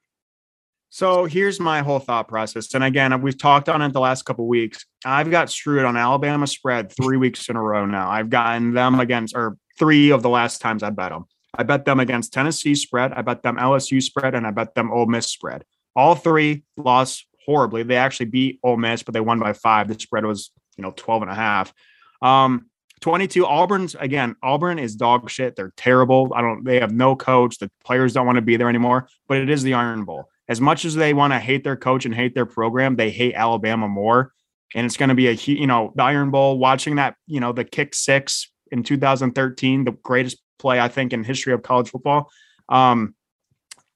[0.95, 2.73] So here's my whole thought process.
[2.73, 4.85] And again, we've talked on it the last couple weeks.
[5.03, 8.09] I've got screwed on Alabama spread three weeks in a row now.
[8.09, 11.25] I've gotten them against, or three of the last times I bet them.
[11.53, 13.11] I bet them against Tennessee spread.
[13.11, 15.65] I bet them LSU spread, and I bet them Ole Miss spread.
[15.97, 17.83] All three lost horribly.
[17.83, 19.89] They actually beat Ole Miss, but they won by five.
[19.89, 21.73] The spread was, you know, 12 and a half.
[22.21, 22.67] Um,
[23.01, 25.57] 22 Auburn's again, Auburn is dog shit.
[25.57, 26.31] They're terrible.
[26.33, 27.57] I don't they have no coach.
[27.57, 30.61] The players don't want to be there anymore, but it is the Iron Bowl as
[30.61, 33.87] much as they want to hate their coach and hate their program, they hate Alabama
[33.87, 34.31] more.
[34.73, 37.51] And it's going to be a, you know, the Iron Bowl, watching that, you know,
[37.51, 42.29] the kick six in 2013, the greatest play, I think, in history of college football.
[42.69, 43.15] Um,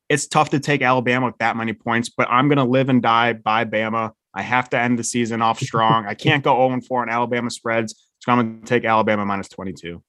[0.07, 3.01] it's tough to take Alabama with that many points, but I'm going to live and
[3.01, 4.12] die by Bama.
[4.33, 6.05] I have to end the season off strong.
[6.05, 8.07] I can't go 0 4 on Alabama spreads.
[8.19, 10.01] So I'm going to take Alabama minus 22.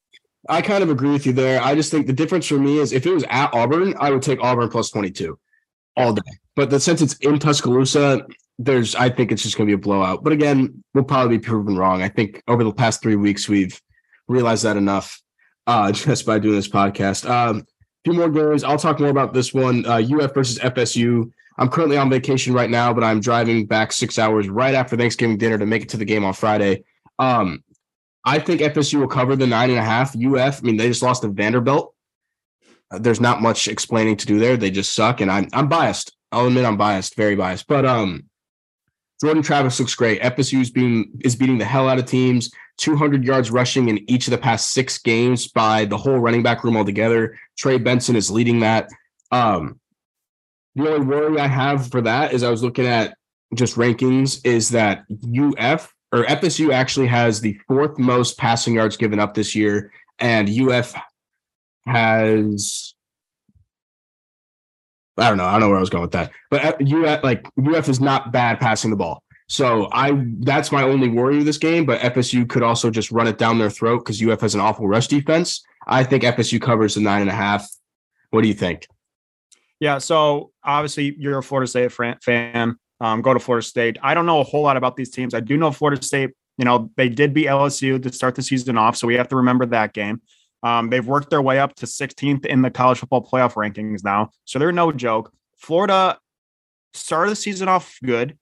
[0.49, 1.63] I kind of agree with you there.
[1.63, 4.23] I just think the difference for me is if it was at Auburn, I would
[4.23, 5.39] take Auburn plus 22
[6.01, 6.23] all day.
[6.57, 8.27] But the since it's in Tuscaloosa,
[8.59, 10.23] there's I think it's just going to be a blowout.
[10.23, 12.03] But again, we'll probably be proven wrong.
[12.03, 13.81] I think over the past three weeks we've
[14.29, 15.21] realized that enough
[15.67, 17.29] uh, just by doing this podcast.
[17.29, 17.65] Um, a
[18.05, 18.65] few more games.
[18.65, 19.85] I'll talk more about this one.
[19.87, 21.31] Uh, UF versus FSU.
[21.59, 25.37] I'm currently on vacation right now, but I'm driving back six hours right after Thanksgiving
[25.37, 26.85] dinner to make it to the game on Friday.
[27.19, 27.63] Um,
[28.25, 30.17] I think FSU will cover the nine and a half.
[30.17, 31.95] UF, I mean, they just lost to Vanderbilt.
[32.91, 34.57] There's not much explaining to do there.
[34.57, 36.13] They just suck, and I'm I'm biased.
[36.33, 37.67] I'll admit I'm biased, very biased.
[37.67, 38.25] But um,
[39.21, 40.23] Jordan Travis looks great.
[40.23, 42.51] FSU is being is beating the hell out of teams.
[42.79, 46.65] 200 yards rushing in each of the past six games by the whole running back
[46.65, 47.39] room altogether.
[47.59, 48.89] Trey Benson is leading that.
[49.31, 49.79] Um,
[50.75, 53.17] the only worry I have for that is I was looking at
[53.55, 59.21] just rankings is that UF or FSU actually has the fourth most passing yards given
[59.21, 60.95] up this year, and UF
[61.87, 62.95] has
[65.21, 65.45] I don't know.
[65.45, 66.33] I don't know where I was going with that.
[66.51, 69.23] But UF like UF is not bad passing the ball.
[69.49, 71.85] So I that's my only worry with this game.
[71.85, 74.89] But FSU could also just run it down their throat because UF has an awful
[74.89, 75.63] rush defense.
[75.87, 77.69] I think FSU covers the nine and a half.
[78.31, 78.87] What do you think?
[79.79, 79.99] Yeah.
[79.99, 82.77] So obviously you're a Florida State fan.
[83.01, 83.99] Um, go to Florida State.
[84.03, 85.35] I don't know a whole lot about these teams.
[85.35, 86.31] I do know Florida State.
[86.57, 89.37] You know they did beat LSU to start the season off, so we have to
[89.37, 90.21] remember that game.
[90.63, 94.31] Um, they've worked their way up to 16th in the college football playoff rankings now.
[94.45, 95.33] So they're no joke.
[95.57, 96.19] Florida
[96.95, 98.37] started the season off good,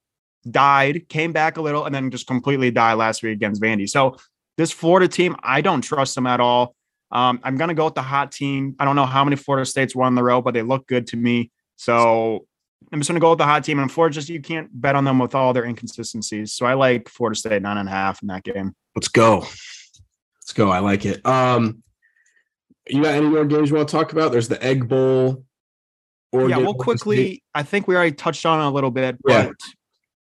[0.49, 3.89] died, came back a little, and then just completely died last week against Vandy.
[3.89, 4.17] So
[4.57, 6.75] this Florida team, I don't trust them at all.
[7.11, 8.75] Um, I'm going to go with the hot team.
[8.79, 11.07] I don't know how many Florida States won in the row, but they look good
[11.07, 11.51] to me.
[11.75, 12.45] So
[12.91, 13.79] I'm just going to go with the hot team.
[13.79, 16.53] And Florida, just you can't bet on them with all their inconsistencies.
[16.53, 18.75] So I like Florida State nine and a half in that game.
[18.95, 19.39] Let's go.
[19.39, 20.69] Let's go.
[20.69, 21.25] I like it.
[21.25, 21.83] Um,
[22.87, 24.31] you got any more games you want to talk about?
[24.31, 25.45] There's the Egg Bowl.
[26.31, 27.43] Oregon, yeah, we'll quickly.
[27.55, 29.51] I think we already touched on it a little bit, but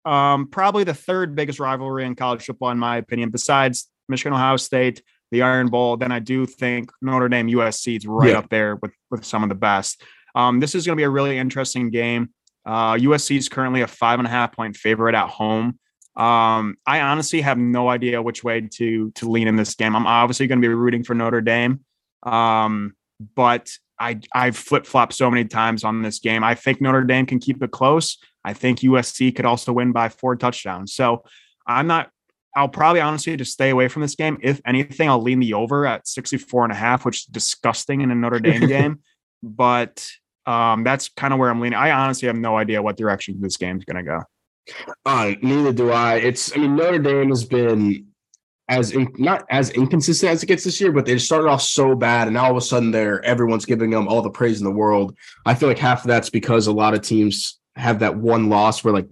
[0.06, 0.32] yeah.
[0.34, 4.56] um, probably the third biggest rivalry in college football, in my opinion, besides Michigan, Ohio
[4.56, 5.96] State, the Iron Bowl.
[5.96, 8.38] Then I do think Notre Dame, USC is right yeah.
[8.38, 10.02] up there with with some of the best.
[10.34, 12.30] Um, this is going to be a really interesting game.
[12.64, 15.78] Uh, USC is currently a five and a half point favorite at home.
[16.16, 19.96] Um, I honestly have no idea which way to to lean in this game.
[19.96, 21.80] I'm obviously going to be rooting for Notre Dame.
[22.22, 22.94] Um,
[23.34, 26.44] but I I've flip flopped so many times on this game.
[26.44, 28.18] I think Notre Dame can keep it close.
[28.44, 30.94] I think USC could also win by four touchdowns.
[30.94, 31.24] So
[31.66, 32.10] I'm not.
[32.56, 34.38] I'll probably honestly just stay away from this game.
[34.42, 38.10] If anything, I'll lean the over at 64 and a half, which is disgusting in
[38.10, 39.00] a Notre Dame game.
[39.42, 40.08] But
[40.46, 41.78] um, that's kind of where I'm leaning.
[41.78, 44.22] I honestly have no idea what direction this game's going to go.
[45.04, 46.16] Uh, neither do I.
[46.16, 48.08] It's, I mean, Notre Dame has been
[48.68, 51.94] as in, not as inconsistent as it gets this year, but they started off so
[51.94, 54.64] bad, and now all of a sudden they're everyone's giving them all the praise in
[54.64, 55.16] the world.
[55.46, 58.84] I feel like half of that's because a lot of teams have that one loss
[58.84, 59.10] where like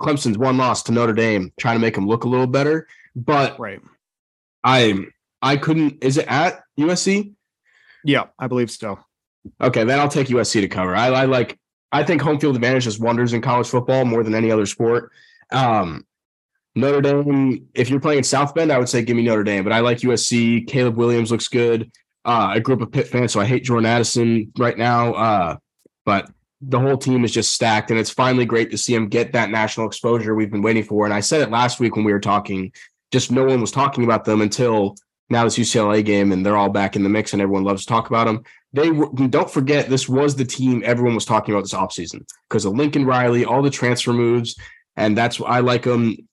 [0.00, 2.86] Clemson's one loss to Notre Dame, trying to make them look a little better.
[3.14, 3.80] But right,
[4.64, 5.06] I
[5.42, 6.02] I couldn't.
[6.02, 7.34] Is it at USC?
[8.04, 8.98] Yeah, I believe so.
[9.60, 10.94] Okay, then I'll take USC to cover.
[10.94, 11.58] I, I like.
[11.90, 15.10] I think home field advantage does wonders in college football more than any other sport.
[15.50, 16.06] Um,
[16.74, 17.66] Notre Dame.
[17.74, 19.64] If you're playing in South Bend, I would say give me Notre Dame.
[19.64, 20.66] But I like USC.
[20.66, 21.90] Caleb Williams looks good.
[22.24, 25.14] Uh, I grew up a Pitt fan, so I hate Jordan Addison right now.
[25.14, 25.56] Uh,
[26.04, 29.32] but the whole team is just stacked, and it's finally great to see him get
[29.32, 31.04] that national exposure we've been waiting for.
[31.04, 32.72] And I said it last week when we were talking.
[33.10, 34.96] Just no one was talking about them until
[35.30, 37.88] now this UCLA game, and they're all back in the mix, and everyone loves to
[37.88, 38.42] talk about them.
[38.72, 42.74] They don't forget this was the team everyone was talking about this offseason because of
[42.74, 44.56] Lincoln Riley, all the transfer moves,
[44.96, 46.27] and that's why I like them.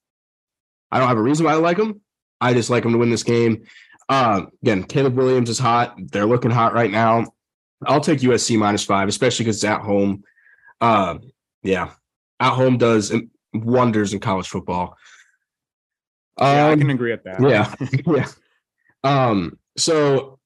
[0.91, 2.01] I don't have a reason why I like them.
[2.41, 3.65] I just like them to win this game.
[4.07, 5.95] Uh, again, Caleb Williams is hot.
[5.97, 7.25] They're looking hot right now.
[7.85, 10.23] I'll take USC minus five, especially because it's at home.
[10.79, 11.17] Uh,
[11.63, 11.91] yeah,
[12.39, 13.13] at home does
[13.53, 14.97] wonders in college football.
[16.39, 17.41] Yeah, um, I can agree with that.
[17.41, 17.73] Yeah,
[18.05, 18.27] yeah.
[19.03, 20.39] Um, so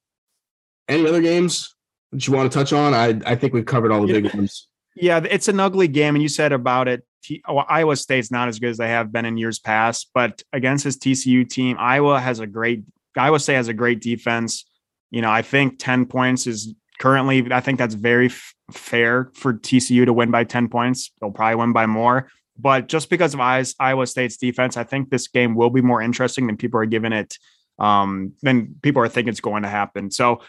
[0.88, 1.76] any other games
[2.12, 2.94] that you want to touch on?
[2.94, 4.68] I I think we've covered all the big ones.
[4.96, 7.06] Yeah, it's an ugly game, and you said about it.
[7.24, 10.42] T- oh, Iowa State's not as good as they have been in years past, but
[10.54, 12.84] against his TCU team, Iowa has a great.
[13.18, 14.66] Iowa State has a great defense.
[15.12, 17.52] You know, I think ten points is currently.
[17.52, 21.12] I think that's very f- fair for TCU to win by ten points.
[21.20, 25.28] They'll probably win by more, but just because of Iowa State's defense, I think this
[25.28, 27.38] game will be more interesting than people are giving it
[27.80, 30.12] um, then people are thinking it's going to happen.
[30.12, 30.42] So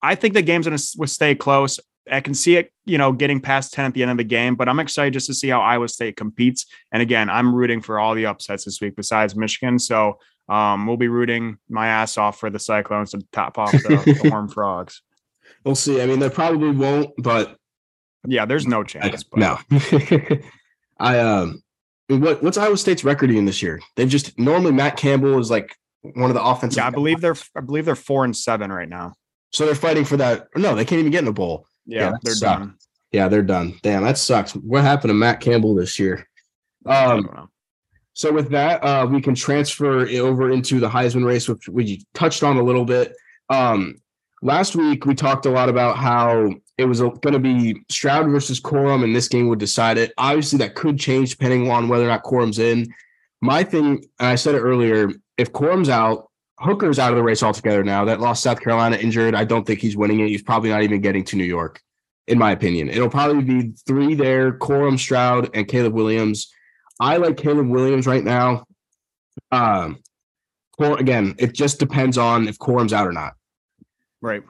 [0.00, 1.80] I think the game's going to stay close.
[2.10, 4.54] I can see it, you know, getting past 10 at the end of the game,
[4.54, 6.66] but I'm excited just to see how Iowa State competes.
[6.92, 9.78] And again, I'm rooting for all the upsets this week besides Michigan.
[9.78, 14.20] So um, we'll be rooting my ass off for the Cyclones to top off the,
[14.22, 15.02] the Horned Frogs.
[15.64, 16.00] We'll see.
[16.00, 17.56] I mean, they probably won't, but
[18.26, 19.24] yeah, there's no chance.
[19.24, 19.38] But.
[19.38, 19.58] No.
[20.98, 21.62] I um
[22.08, 23.80] what what's Iowa State's record in this year?
[23.96, 26.78] They've just normally Matt Campbell is like one of the offensive.
[26.78, 29.14] Yeah, I believe they're I believe they're four and seven right now.
[29.52, 30.48] So they're fighting for that.
[30.54, 31.66] No, they can't even get in the bowl.
[31.86, 32.60] Yeah, yeah they're sucked.
[32.60, 32.74] done.
[33.12, 33.78] Yeah, they're done.
[33.82, 34.52] Damn, that sucks.
[34.52, 36.28] What happened to Matt Campbell this year?
[36.84, 37.48] Um,
[38.12, 42.42] so with that, uh, we can transfer over into the Heisman race, which we touched
[42.42, 43.14] on a little bit.
[43.48, 43.96] Um,
[44.42, 48.60] last week we talked a lot about how it was going to be Stroud versus
[48.60, 50.12] Corum, and this game would decide it.
[50.18, 52.92] Obviously, that could change depending on whether or not Corum's in.
[53.40, 57.42] My thing, and I said it earlier, if Corum's out, Hooker's out of the race
[57.42, 58.04] altogether now.
[58.04, 59.34] That lost South Carolina injured.
[59.34, 60.28] I don't think he's winning it.
[60.28, 61.82] He's probably not even getting to New York,
[62.26, 62.88] in my opinion.
[62.88, 66.52] It'll probably be three there: Corum, Stroud, and Caleb Williams.
[66.98, 68.64] I like Caleb Williams right now.
[69.52, 69.98] Um,
[70.78, 73.34] again, it just depends on if Corum's out or not.
[74.22, 74.42] Right.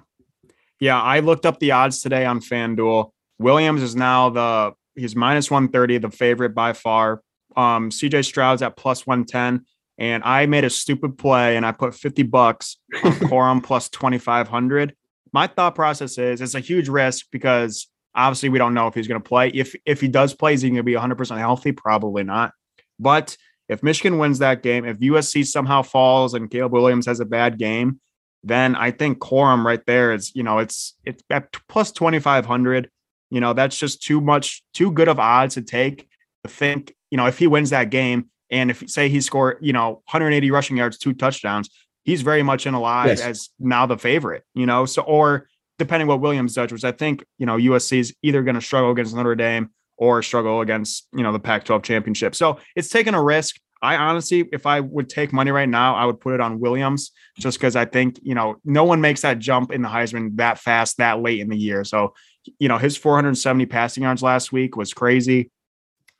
[0.78, 3.10] Yeah, I looked up the odds today on FanDuel.
[3.38, 7.22] Williams is now the he's minus 130, the favorite by far.
[7.56, 9.64] Um, CJ Stroud's at plus 110
[9.98, 14.94] and I made a stupid play and I put 50 bucks on Corum plus 2500.
[15.32, 19.08] My thought process is it's a huge risk because obviously we don't know if he's
[19.08, 19.48] going to play.
[19.48, 21.72] If if he does play, is he going to be 100% healthy?
[21.72, 22.52] Probably not.
[22.98, 23.36] But
[23.68, 27.58] if Michigan wins that game, if USC somehow falls and Caleb Williams has a bad
[27.58, 28.00] game,
[28.44, 32.90] then I think Corum right there is, you know, it's it's at plus 2500.
[33.30, 36.08] You know, that's just too much, too good of odds to take
[36.44, 39.72] to think, you know, if he wins that game, and if say he scored, you
[39.72, 41.70] know, 180 rushing yards, two touchdowns,
[42.04, 43.20] he's very much in alive yes.
[43.20, 44.86] as now the favorite, you know.
[44.86, 48.54] So or depending what Williams does, which I think, you know, USC is either going
[48.54, 52.34] to struggle against Notre Dame or struggle against, you know, the Pac-12 championship.
[52.34, 53.56] So it's taking a risk.
[53.82, 57.12] I honestly, if I would take money right now, I would put it on Williams
[57.38, 60.58] just because I think, you know, no one makes that jump in the Heisman that
[60.58, 61.84] fast, that late in the year.
[61.84, 62.14] So,
[62.58, 65.50] you know, his 470 passing yards last week was crazy.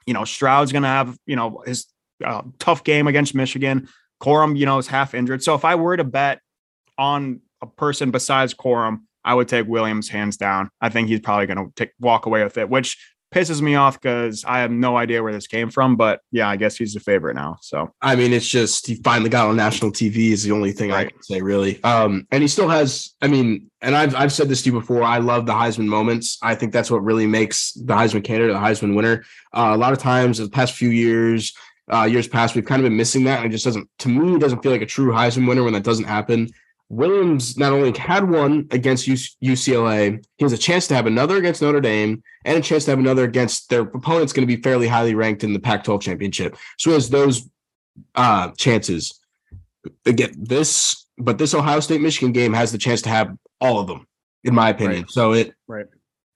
[0.07, 1.87] You know, Stroud's going to have, you know, his
[2.25, 3.89] uh, tough game against Michigan.
[4.21, 5.43] Corum, you know, is half injured.
[5.43, 6.41] So if I were to bet
[6.97, 10.71] on a person besides Corum, I would take Williams hands down.
[10.81, 12.97] I think he's probably going to walk away with it, which
[13.35, 15.97] pisses me off because I have no idea where this came from.
[15.97, 17.57] But yeah, I guess he's the favorite now.
[17.61, 20.91] So I mean, it's just he finally got on national TV is the only thing
[20.91, 21.09] right.
[21.09, 21.83] I can say really.
[21.83, 23.15] Um, and he still has.
[23.21, 25.03] I mean, and I've I've said this to you before.
[25.03, 26.39] I love the Heisman moments.
[26.43, 29.25] I think that's what really makes the Heisman candidate the Heisman winner.
[29.53, 31.53] Uh, a lot of times, the past few years,
[31.93, 33.39] uh, years past, we've kind of been missing that.
[33.39, 35.73] And it just doesn't, to me, it doesn't feel like a true Heisman winner when
[35.75, 36.51] that doesn't happen.
[36.89, 41.61] Williams not only had one against UCLA, he has a chance to have another against
[41.61, 44.87] Notre Dame and a chance to have another against their opponent's going to be fairly
[44.87, 46.57] highly ranked in the Pac 12 championship.
[46.79, 47.49] So he has those
[48.15, 49.19] uh, chances.
[50.05, 53.89] Again, this, but this Ohio State Michigan game has the chance to have all of
[53.89, 54.07] them,
[54.45, 55.03] in my opinion.
[55.03, 55.11] Right.
[55.11, 55.87] So it, right.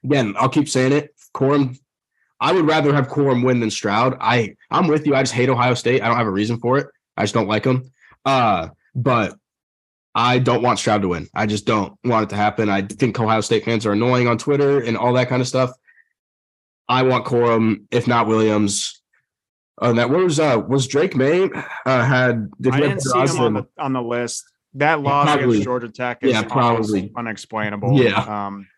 [0.02, 1.14] Again, I'll keep saying it.
[1.32, 1.78] Corum
[2.40, 4.16] I would rather have Corum win than Stroud.
[4.20, 5.14] I I'm with you.
[5.14, 6.02] I just hate Ohio State.
[6.02, 6.86] I don't have a reason for it.
[7.16, 7.90] I just don't like them.
[8.24, 9.36] Uh, but
[10.14, 11.28] I don't want Stroud to win.
[11.34, 12.68] I just don't want it to happen.
[12.68, 15.70] I think Ohio State fans are annoying on Twitter and all that kind of stuff.
[16.88, 19.00] I want Corum, if not Williams.
[19.80, 21.48] Uh, that was uh was Drake Maye
[21.86, 24.44] uh, had did I didn't see him on the on the list.
[24.74, 28.00] That loss probably, against Georgia Tech is yeah, probably unexplainable.
[28.00, 28.46] Yeah.
[28.46, 28.68] Um,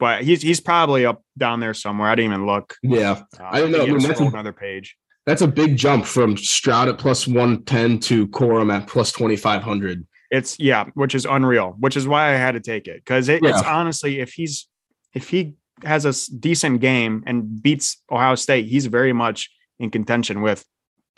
[0.00, 2.08] but he's he's probably up down there somewhere.
[2.08, 2.74] I didn't even look.
[2.82, 3.82] Yeah, uh, I don't know.
[3.82, 4.96] I mean, that's a, another page.
[5.26, 9.36] That's a big jump from Stroud at plus one ten to Corum at plus twenty
[9.36, 10.06] five hundred.
[10.30, 11.76] It's yeah, which is unreal.
[11.78, 13.50] Which is why I had to take it because it, yeah.
[13.50, 14.66] it's honestly, if he's
[15.14, 20.42] if he has a decent game and beats Ohio State, he's very much in contention
[20.42, 20.64] with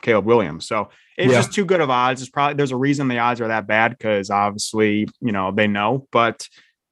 [0.03, 0.66] Caleb Williams.
[0.66, 1.38] So it's yeah.
[1.38, 2.21] just too good of odds.
[2.23, 5.68] It's probably there's a reason the odds are that bad because obviously you know they
[5.68, 6.49] know, but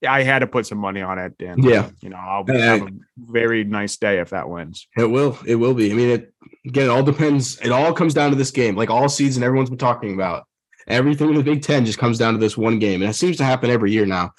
[0.08, 1.34] I had to put some money on it.
[1.40, 4.86] And yeah, you know, I'll have a very nice day if that wins.
[4.96, 5.38] It will.
[5.46, 5.90] It will be.
[5.90, 6.34] I mean, it
[6.66, 7.58] again, it all depends.
[7.60, 10.46] It all comes down to this game, like all season, everyone's been talking about.
[10.86, 13.36] Everything in the Big Ten just comes down to this one game, and it seems
[13.36, 14.32] to happen every year now.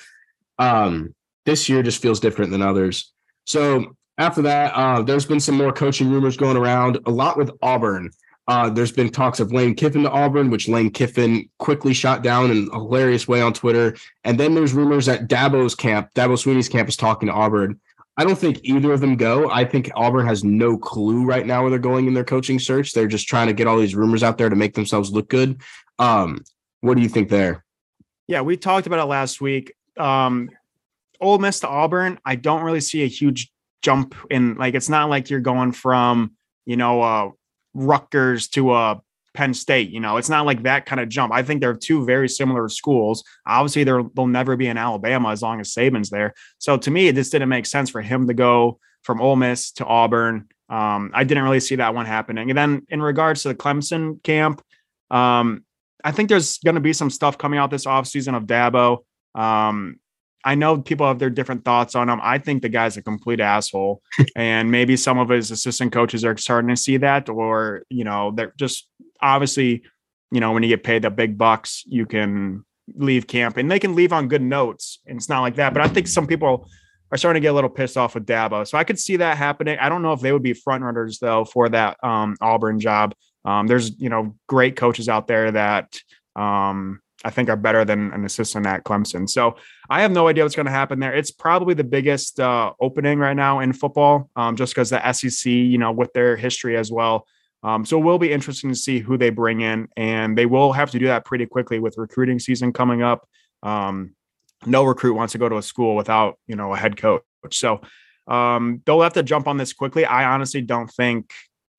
[0.59, 3.13] Um, this year just feels different than others.
[3.45, 6.99] So after that, uh, there's been some more coaching rumors going around.
[7.05, 8.11] A lot with Auburn.
[8.47, 12.51] Uh, there's been talks of Lane Kiffin to Auburn, which Lane Kiffin quickly shot down
[12.51, 13.95] in a hilarious way on Twitter.
[14.23, 17.79] And then there's rumors that Dabo's camp, Dabo Swinney's camp, is talking to Auburn.
[18.17, 19.49] I don't think either of them go.
[19.49, 22.93] I think Auburn has no clue right now where they're going in their coaching search.
[22.93, 25.61] They're just trying to get all these rumors out there to make themselves look good.
[25.97, 26.43] Um,
[26.81, 27.63] what do you think there?
[28.27, 29.73] Yeah, we talked about it last week.
[29.97, 30.49] Um,
[31.19, 33.51] Ole Miss to Auburn, I don't really see a huge
[33.81, 34.55] jump in.
[34.55, 36.33] Like, it's not like you're going from,
[36.65, 37.29] you know, uh,
[37.73, 38.99] Rutgers to a uh,
[39.33, 39.89] Penn State.
[39.89, 41.33] You know, it's not like that kind of jump.
[41.33, 43.23] I think they're two very similar schools.
[43.47, 46.33] Obviously, there will never be in Alabama as long as Saban's there.
[46.57, 49.71] So to me, it just didn't make sense for him to go from Ole Miss
[49.73, 50.47] to Auburn.
[50.69, 52.49] Um, I didn't really see that one happening.
[52.49, 54.61] And then in regards to the Clemson camp,
[55.09, 55.65] um,
[56.03, 58.99] I think there's going to be some stuff coming out this offseason of Dabo.
[59.35, 59.99] Um,
[60.43, 62.19] I know people have their different thoughts on him.
[62.23, 64.01] I think the guy's a complete asshole,
[64.35, 68.31] and maybe some of his assistant coaches are starting to see that, or you know,
[68.31, 68.87] they're just
[69.21, 69.83] obviously,
[70.31, 73.79] you know, when you get paid the big bucks, you can leave camp, and they
[73.79, 75.73] can leave on good notes, and it's not like that.
[75.73, 76.67] But I think some people
[77.11, 79.37] are starting to get a little pissed off with Dabo, so I could see that
[79.37, 79.77] happening.
[79.79, 83.13] I don't know if they would be front runners though for that um, Auburn job.
[83.45, 85.99] Um, there's you know great coaches out there that
[86.35, 89.29] um, I think are better than an assistant at Clemson.
[89.29, 89.55] So
[89.89, 91.13] I have no idea what's going to happen there.
[91.13, 95.51] It's probably the biggest uh, opening right now in football, um, just because the SEC,
[95.51, 97.27] you know, with their history as well.
[97.63, 100.73] Um, so it will be interesting to see who they bring in, and they will
[100.73, 103.27] have to do that pretty quickly with recruiting season coming up.
[103.61, 104.15] Um,
[104.65, 107.21] no recruit wants to go to a school without, you know, a head coach.
[107.51, 107.81] So
[108.27, 110.05] um, they'll have to jump on this quickly.
[110.05, 111.31] I honestly don't think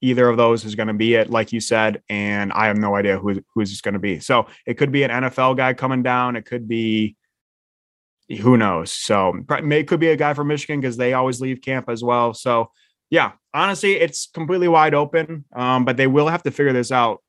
[0.03, 2.97] either of those is going to be it, like you said, and I have no
[2.97, 4.19] idea who who's going to be.
[4.19, 6.37] So it could be an NFL guy coming down.
[6.37, 7.17] It could be
[8.29, 8.93] who knows.
[8.93, 12.35] So it could be a guy from Michigan because they always leave camp as well.
[12.35, 12.71] So
[13.11, 15.45] yeah, honestly, it's completely wide open.
[15.55, 17.23] Um, but they will have to figure this out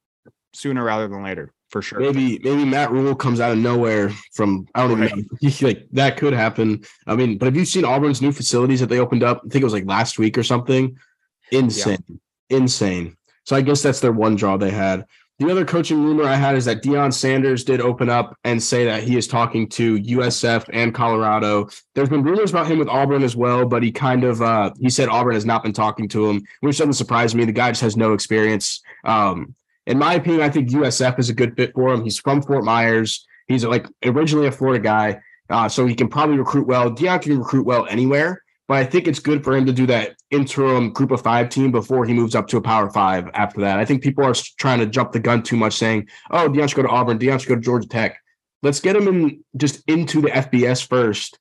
[0.53, 1.99] sooner rather than later for sure.
[1.99, 5.11] Maybe maybe Matt Rhule comes out of nowhere from I don't right.
[5.11, 5.51] even know.
[5.67, 6.83] like that could happen.
[7.05, 9.41] I mean, but have you seen Auburn's new facilities that they opened up?
[9.45, 10.97] I think it was like last week or something.
[11.51, 12.03] Insane.
[12.07, 12.15] Yeah
[12.49, 13.15] insane.
[13.45, 15.05] So I guess that's their one draw they had.
[15.39, 18.85] The other coaching rumor I had is that Deion Sanders did open up and say
[18.85, 21.69] that he is talking to USF and Colorado.
[21.95, 24.91] There's been rumors about him with Auburn as well, but he kind of uh, he
[24.91, 27.45] said Auburn has not been talking to him, which doesn't surprise me.
[27.45, 28.81] The guy just has no experience.
[29.03, 29.55] Um,
[29.87, 32.03] in my opinion, I think USF is a good fit for him.
[32.03, 33.25] He's from Fort Myers.
[33.47, 36.91] He's like originally a Florida guy, uh, so he can probably recruit well.
[36.91, 38.42] Deion can recruit well anywhere.
[38.67, 41.71] But I think it's good for him to do that interim group of five team
[41.71, 43.77] before he moves up to a power five after that.
[43.77, 46.77] I think people are trying to jump the gun too much, saying, oh, Deion should
[46.77, 48.17] go to Auburn, Deion should go to Georgia Tech.
[48.61, 51.37] Let's get him in just into the FBS first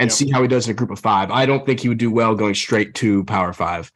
[0.00, 0.16] and yep.
[0.16, 1.30] see how he does in a group of five.
[1.30, 3.92] I don't think he would do well going straight to power five.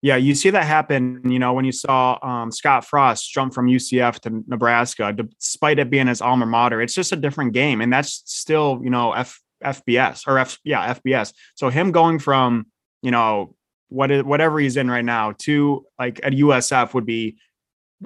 [0.00, 3.66] Yeah, you see that happen, you know, when you saw um, Scott Frost jump from
[3.66, 6.80] UCF to Nebraska, despite it being his alma mater.
[6.80, 7.80] It's just a different game.
[7.80, 11.32] And that's still, you know, F, FBS or F yeah FBS.
[11.54, 12.66] So him going from
[13.02, 13.54] you know
[13.88, 17.38] what is, whatever he's in right now to like at USF would be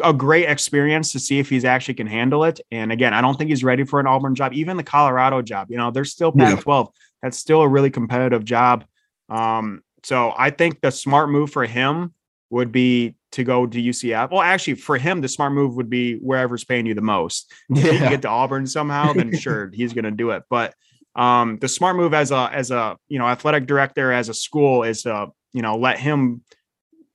[0.02, 2.60] a great experience to see if he's actually can handle it.
[2.70, 5.70] And again, I don't think he's ready for an Auburn job, even the Colorado job.
[5.70, 6.86] You know, there's still Pac-12.
[6.86, 6.90] Yeah.
[7.22, 8.84] That's still a really competitive job.
[9.28, 12.14] Um, so I think the smart move for him
[12.50, 14.30] would be to go to UCF.
[14.30, 17.50] Well, actually, for him, the smart move would be wherever's paying you the most.
[17.70, 17.92] If yeah.
[17.92, 20.42] he can get to Auburn somehow, then sure, he's going to do it.
[20.50, 20.74] But
[21.14, 24.82] um, the smart move as a as a you know athletic director as a school
[24.82, 26.42] is to you know let him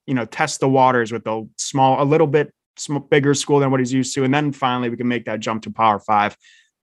[0.06, 2.54] you know test the waters with a small a little bit
[3.10, 5.64] bigger school than what he's used to, and then finally we can make that jump
[5.64, 6.38] to Power Five.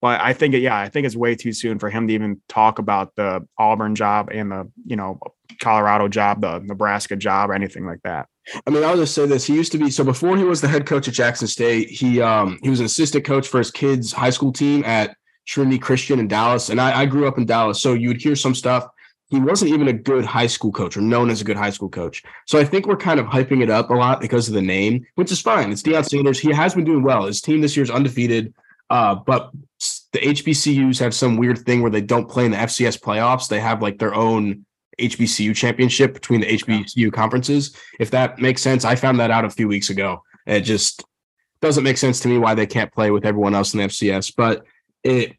[0.05, 2.43] But I think, it, yeah, I think it's way too soon for him to even
[2.47, 5.19] talk about the Auburn job and the, you know,
[5.63, 8.27] Colorado job, the Nebraska job, or anything like that.
[8.67, 10.69] I mean, I'll just say this: he used to be so before he was the
[10.69, 11.89] head coach at Jackson State.
[11.89, 15.17] He um he was an assistant coach for his kids' high school team at
[15.47, 18.37] Trinity Christian in Dallas, and I, I grew up in Dallas, so you would hear
[18.37, 18.87] some stuff.
[19.29, 21.89] He wasn't even a good high school coach or known as a good high school
[21.89, 22.23] coach.
[22.47, 25.07] So I think we're kind of hyping it up a lot because of the name,
[25.17, 25.73] which is fine.
[25.73, 26.39] It's Deion Sanders.
[26.39, 27.25] He has been doing well.
[27.25, 28.55] His team this year is undefeated,
[28.91, 29.51] uh, but
[30.13, 33.49] the HBCUs have some weird thing where they don't play in the FCS playoffs.
[33.49, 34.65] They have like their own
[35.01, 37.77] HBCU championship between the HBCU conferences.
[37.99, 40.23] If that makes sense, I found that out a few weeks ago.
[40.47, 41.05] It just
[41.61, 44.35] doesn't make sense to me why they can't play with everyone else in the FCS.
[44.37, 44.65] But
[45.05, 45.37] it,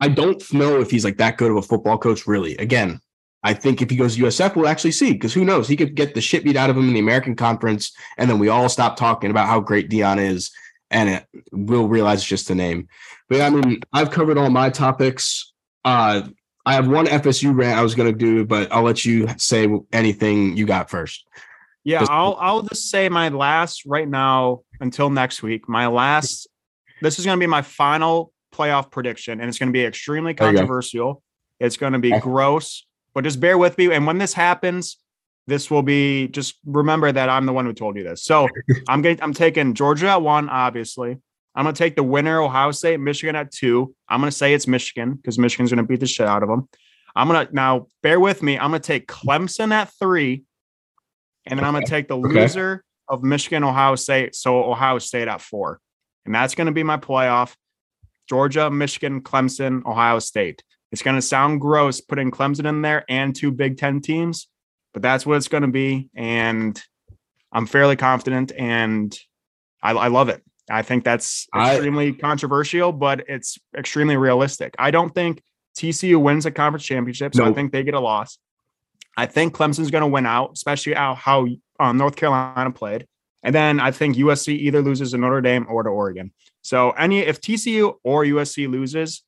[0.00, 2.26] I don't know if he's like that good of a football coach.
[2.26, 3.00] Really, again,
[3.42, 5.68] I think if he goes to USF, we'll actually see because who knows?
[5.68, 8.38] He could get the shit beat out of him in the American Conference, and then
[8.38, 10.50] we all stop talking about how great Deion is,
[10.90, 12.88] and it, we'll realize it's just a name.
[13.28, 15.52] But yeah, I mean, I've covered all my topics.
[15.84, 16.22] Uh,
[16.66, 19.68] I have one FSU rant I was going to do, but I'll let you say
[19.92, 21.26] anything you got first.
[21.84, 25.68] Yeah, I'll I'll just say my last right now until next week.
[25.68, 26.46] My last.
[27.00, 30.34] This is going to be my final playoff prediction, and it's going to be extremely
[30.34, 31.22] controversial.
[31.58, 33.92] It's going to be gross, but just bear with me.
[33.92, 34.96] And when this happens,
[35.46, 38.22] this will be just remember that I'm the one who told you this.
[38.24, 38.48] So
[38.88, 41.18] I'm getting I'm taking Georgia at one, obviously.
[41.54, 43.94] I'm going to take the winner, Ohio State, Michigan at two.
[44.08, 46.48] I'm going to say it's Michigan because Michigan's going to beat the shit out of
[46.48, 46.68] them.
[47.16, 48.56] I'm going to now bear with me.
[48.56, 50.44] I'm going to take Clemson at three,
[51.46, 52.42] and then I'm going to take the okay.
[52.42, 54.36] loser of Michigan, Ohio State.
[54.36, 55.80] So Ohio State at four.
[56.24, 57.54] And that's going to be my playoff
[58.28, 60.62] Georgia, Michigan, Clemson, Ohio State.
[60.92, 64.48] It's going to sound gross putting Clemson in there and two Big Ten teams,
[64.92, 66.08] but that's what it's going to be.
[66.14, 66.80] And
[67.52, 69.16] I'm fairly confident and
[69.82, 70.42] I, I love it.
[70.70, 74.74] I think that's extremely I, controversial, but it's extremely realistic.
[74.78, 75.42] I don't think
[75.76, 78.38] TCU wins a conference championship, so I think they get a loss.
[79.16, 81.48] I think Clemson's going to win out, especially how, how
[81.80, 83.06] um, North Carolina played.
[83.42, 86.32] And then I think USC either loses to Notre Dame or to Oregon.
[86.62, 89.22] So any if TCU or USC loses,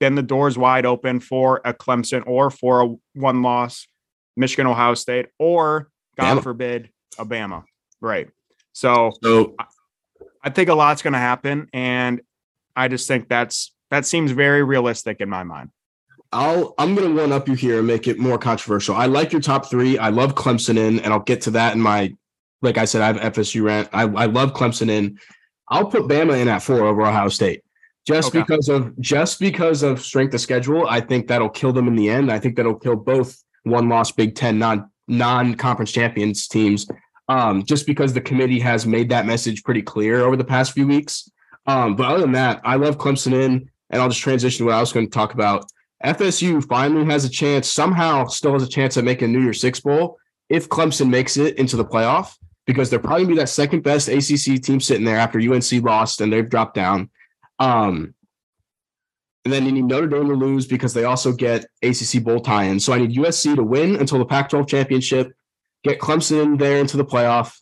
[0.00, 3.86] then the door's wide open for a Clemson or for a one loss
[4.36, 6.42] Michigan, Ohio State, or God Bama.
[6.42, 7.64] forbid, Alabama.
[8.00, 8.28] Right.
[8.72, 9.54] So, so
[10.42, 12.20] I think a lot's going to happen, and
[12.74, 15.70] I just think that's that seems very realistic in my mind.
[16.32, 18.96] I'll I'm going to one up you here and make it more controversial.
[18.96, 19.96] I like your top three.
[19.98, 22.14] I love Clemson in, and I'll get to that in my.
[22.64, 23.88] Like I said, I have FSU rant.
[23.92, 25.18] I, I love Clemson in.
[25.68, 27.62] I'll put Bama in at four over Ohio State,
[28.06, 28.40] just okay.
[28.40, 30.86] because of just because of strength of schedule.
[30.88, 32.30] I think that'll kill them in the end.
[32.30, 36.86] I think that'll kill both one loss Big Ten non non conference champions teams
[37.28, 40.86] um, just because the committee has made that message pretty clear over the past few
[40.86, 41.30] weeks.
[41.66, 44.74] Um, but other than that, I love Clemson in, and I'll just transition to what
[44.74, 45.64] I was going to talk about.
[46.04, 49.60] FSU finally has a chance, somehow still has a chance at making a New Year's
[49.60, 50.18] Six Bowl
[50.50, 52.36] if Clemson makes it into the playoff,
[52.66, 56.20] because they're probably gonna be that second best ACC team sitting there after UNC lost
[56.20, 57.10] and they've dropped down.
[57.58, 58.14] Um,
[59.44, 62.80] and then you need Notre Dame to lose because they also get ACC bowl tie-in.
[62.80, 65.34] So I need USC to win until the Pac-12 championship
[65.84, 67.60] get Clemson in there into the playoff,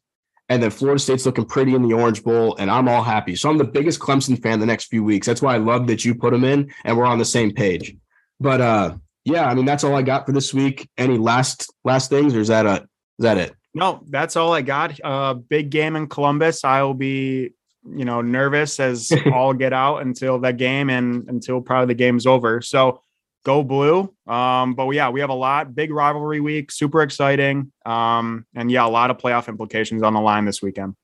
[0.49, 3.37] and then Florida State's looking pretty in the Orange Bowl, and I'm all happy.
[3.37, 5.27] So I'm the biggest Clemson fan the next few weeks.
[5.27, 7.97] That's why I love that you put them in, and we're on the same page.
[8.41, 10.89] But uh, yeah, I mean that's all I got for this week.
[10.97, 12.83] Any last last things, or is that a
[13.19, 13.55] is that it?
[13.75, 14.99] No, that's all I got.
[15.03, 16.65] Uh, big game in Columbus.
[16.65, 17.55] I will be
[17.85, 22.27] you know nervous as all get out until that game and until probably the game's
[22.27, 22.61] over.
[22.61, 23.03] So
[23.45, 24.13] go blue.
[24.27, 27.73] Um, but yeah, we have a lot big rivalry week, super exciting.
[27.85, 30.95] Um, and yeah, a lot of playoff implications on the line this weekend.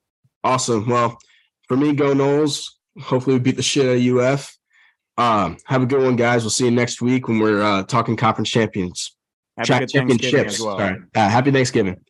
[0.45, 0.89] Awesome.
[0.89, 1.19] Well,
[1.67, 2.71] for me, go Noles.
[3.01, 4.57] Hopefully, we beat the shit out of UF.
[5.17, 6.45] Um, have a good one, guys.
[6.45, 9.17] We'll see you next week when we're uh, talking conference champions.
[9.57, 10.61] Happy championships.
[10.61, 10.79] Well.
[10.79, 11.01] Sorry.
[11.15, 12.01] Uh, happy Thanksgiving.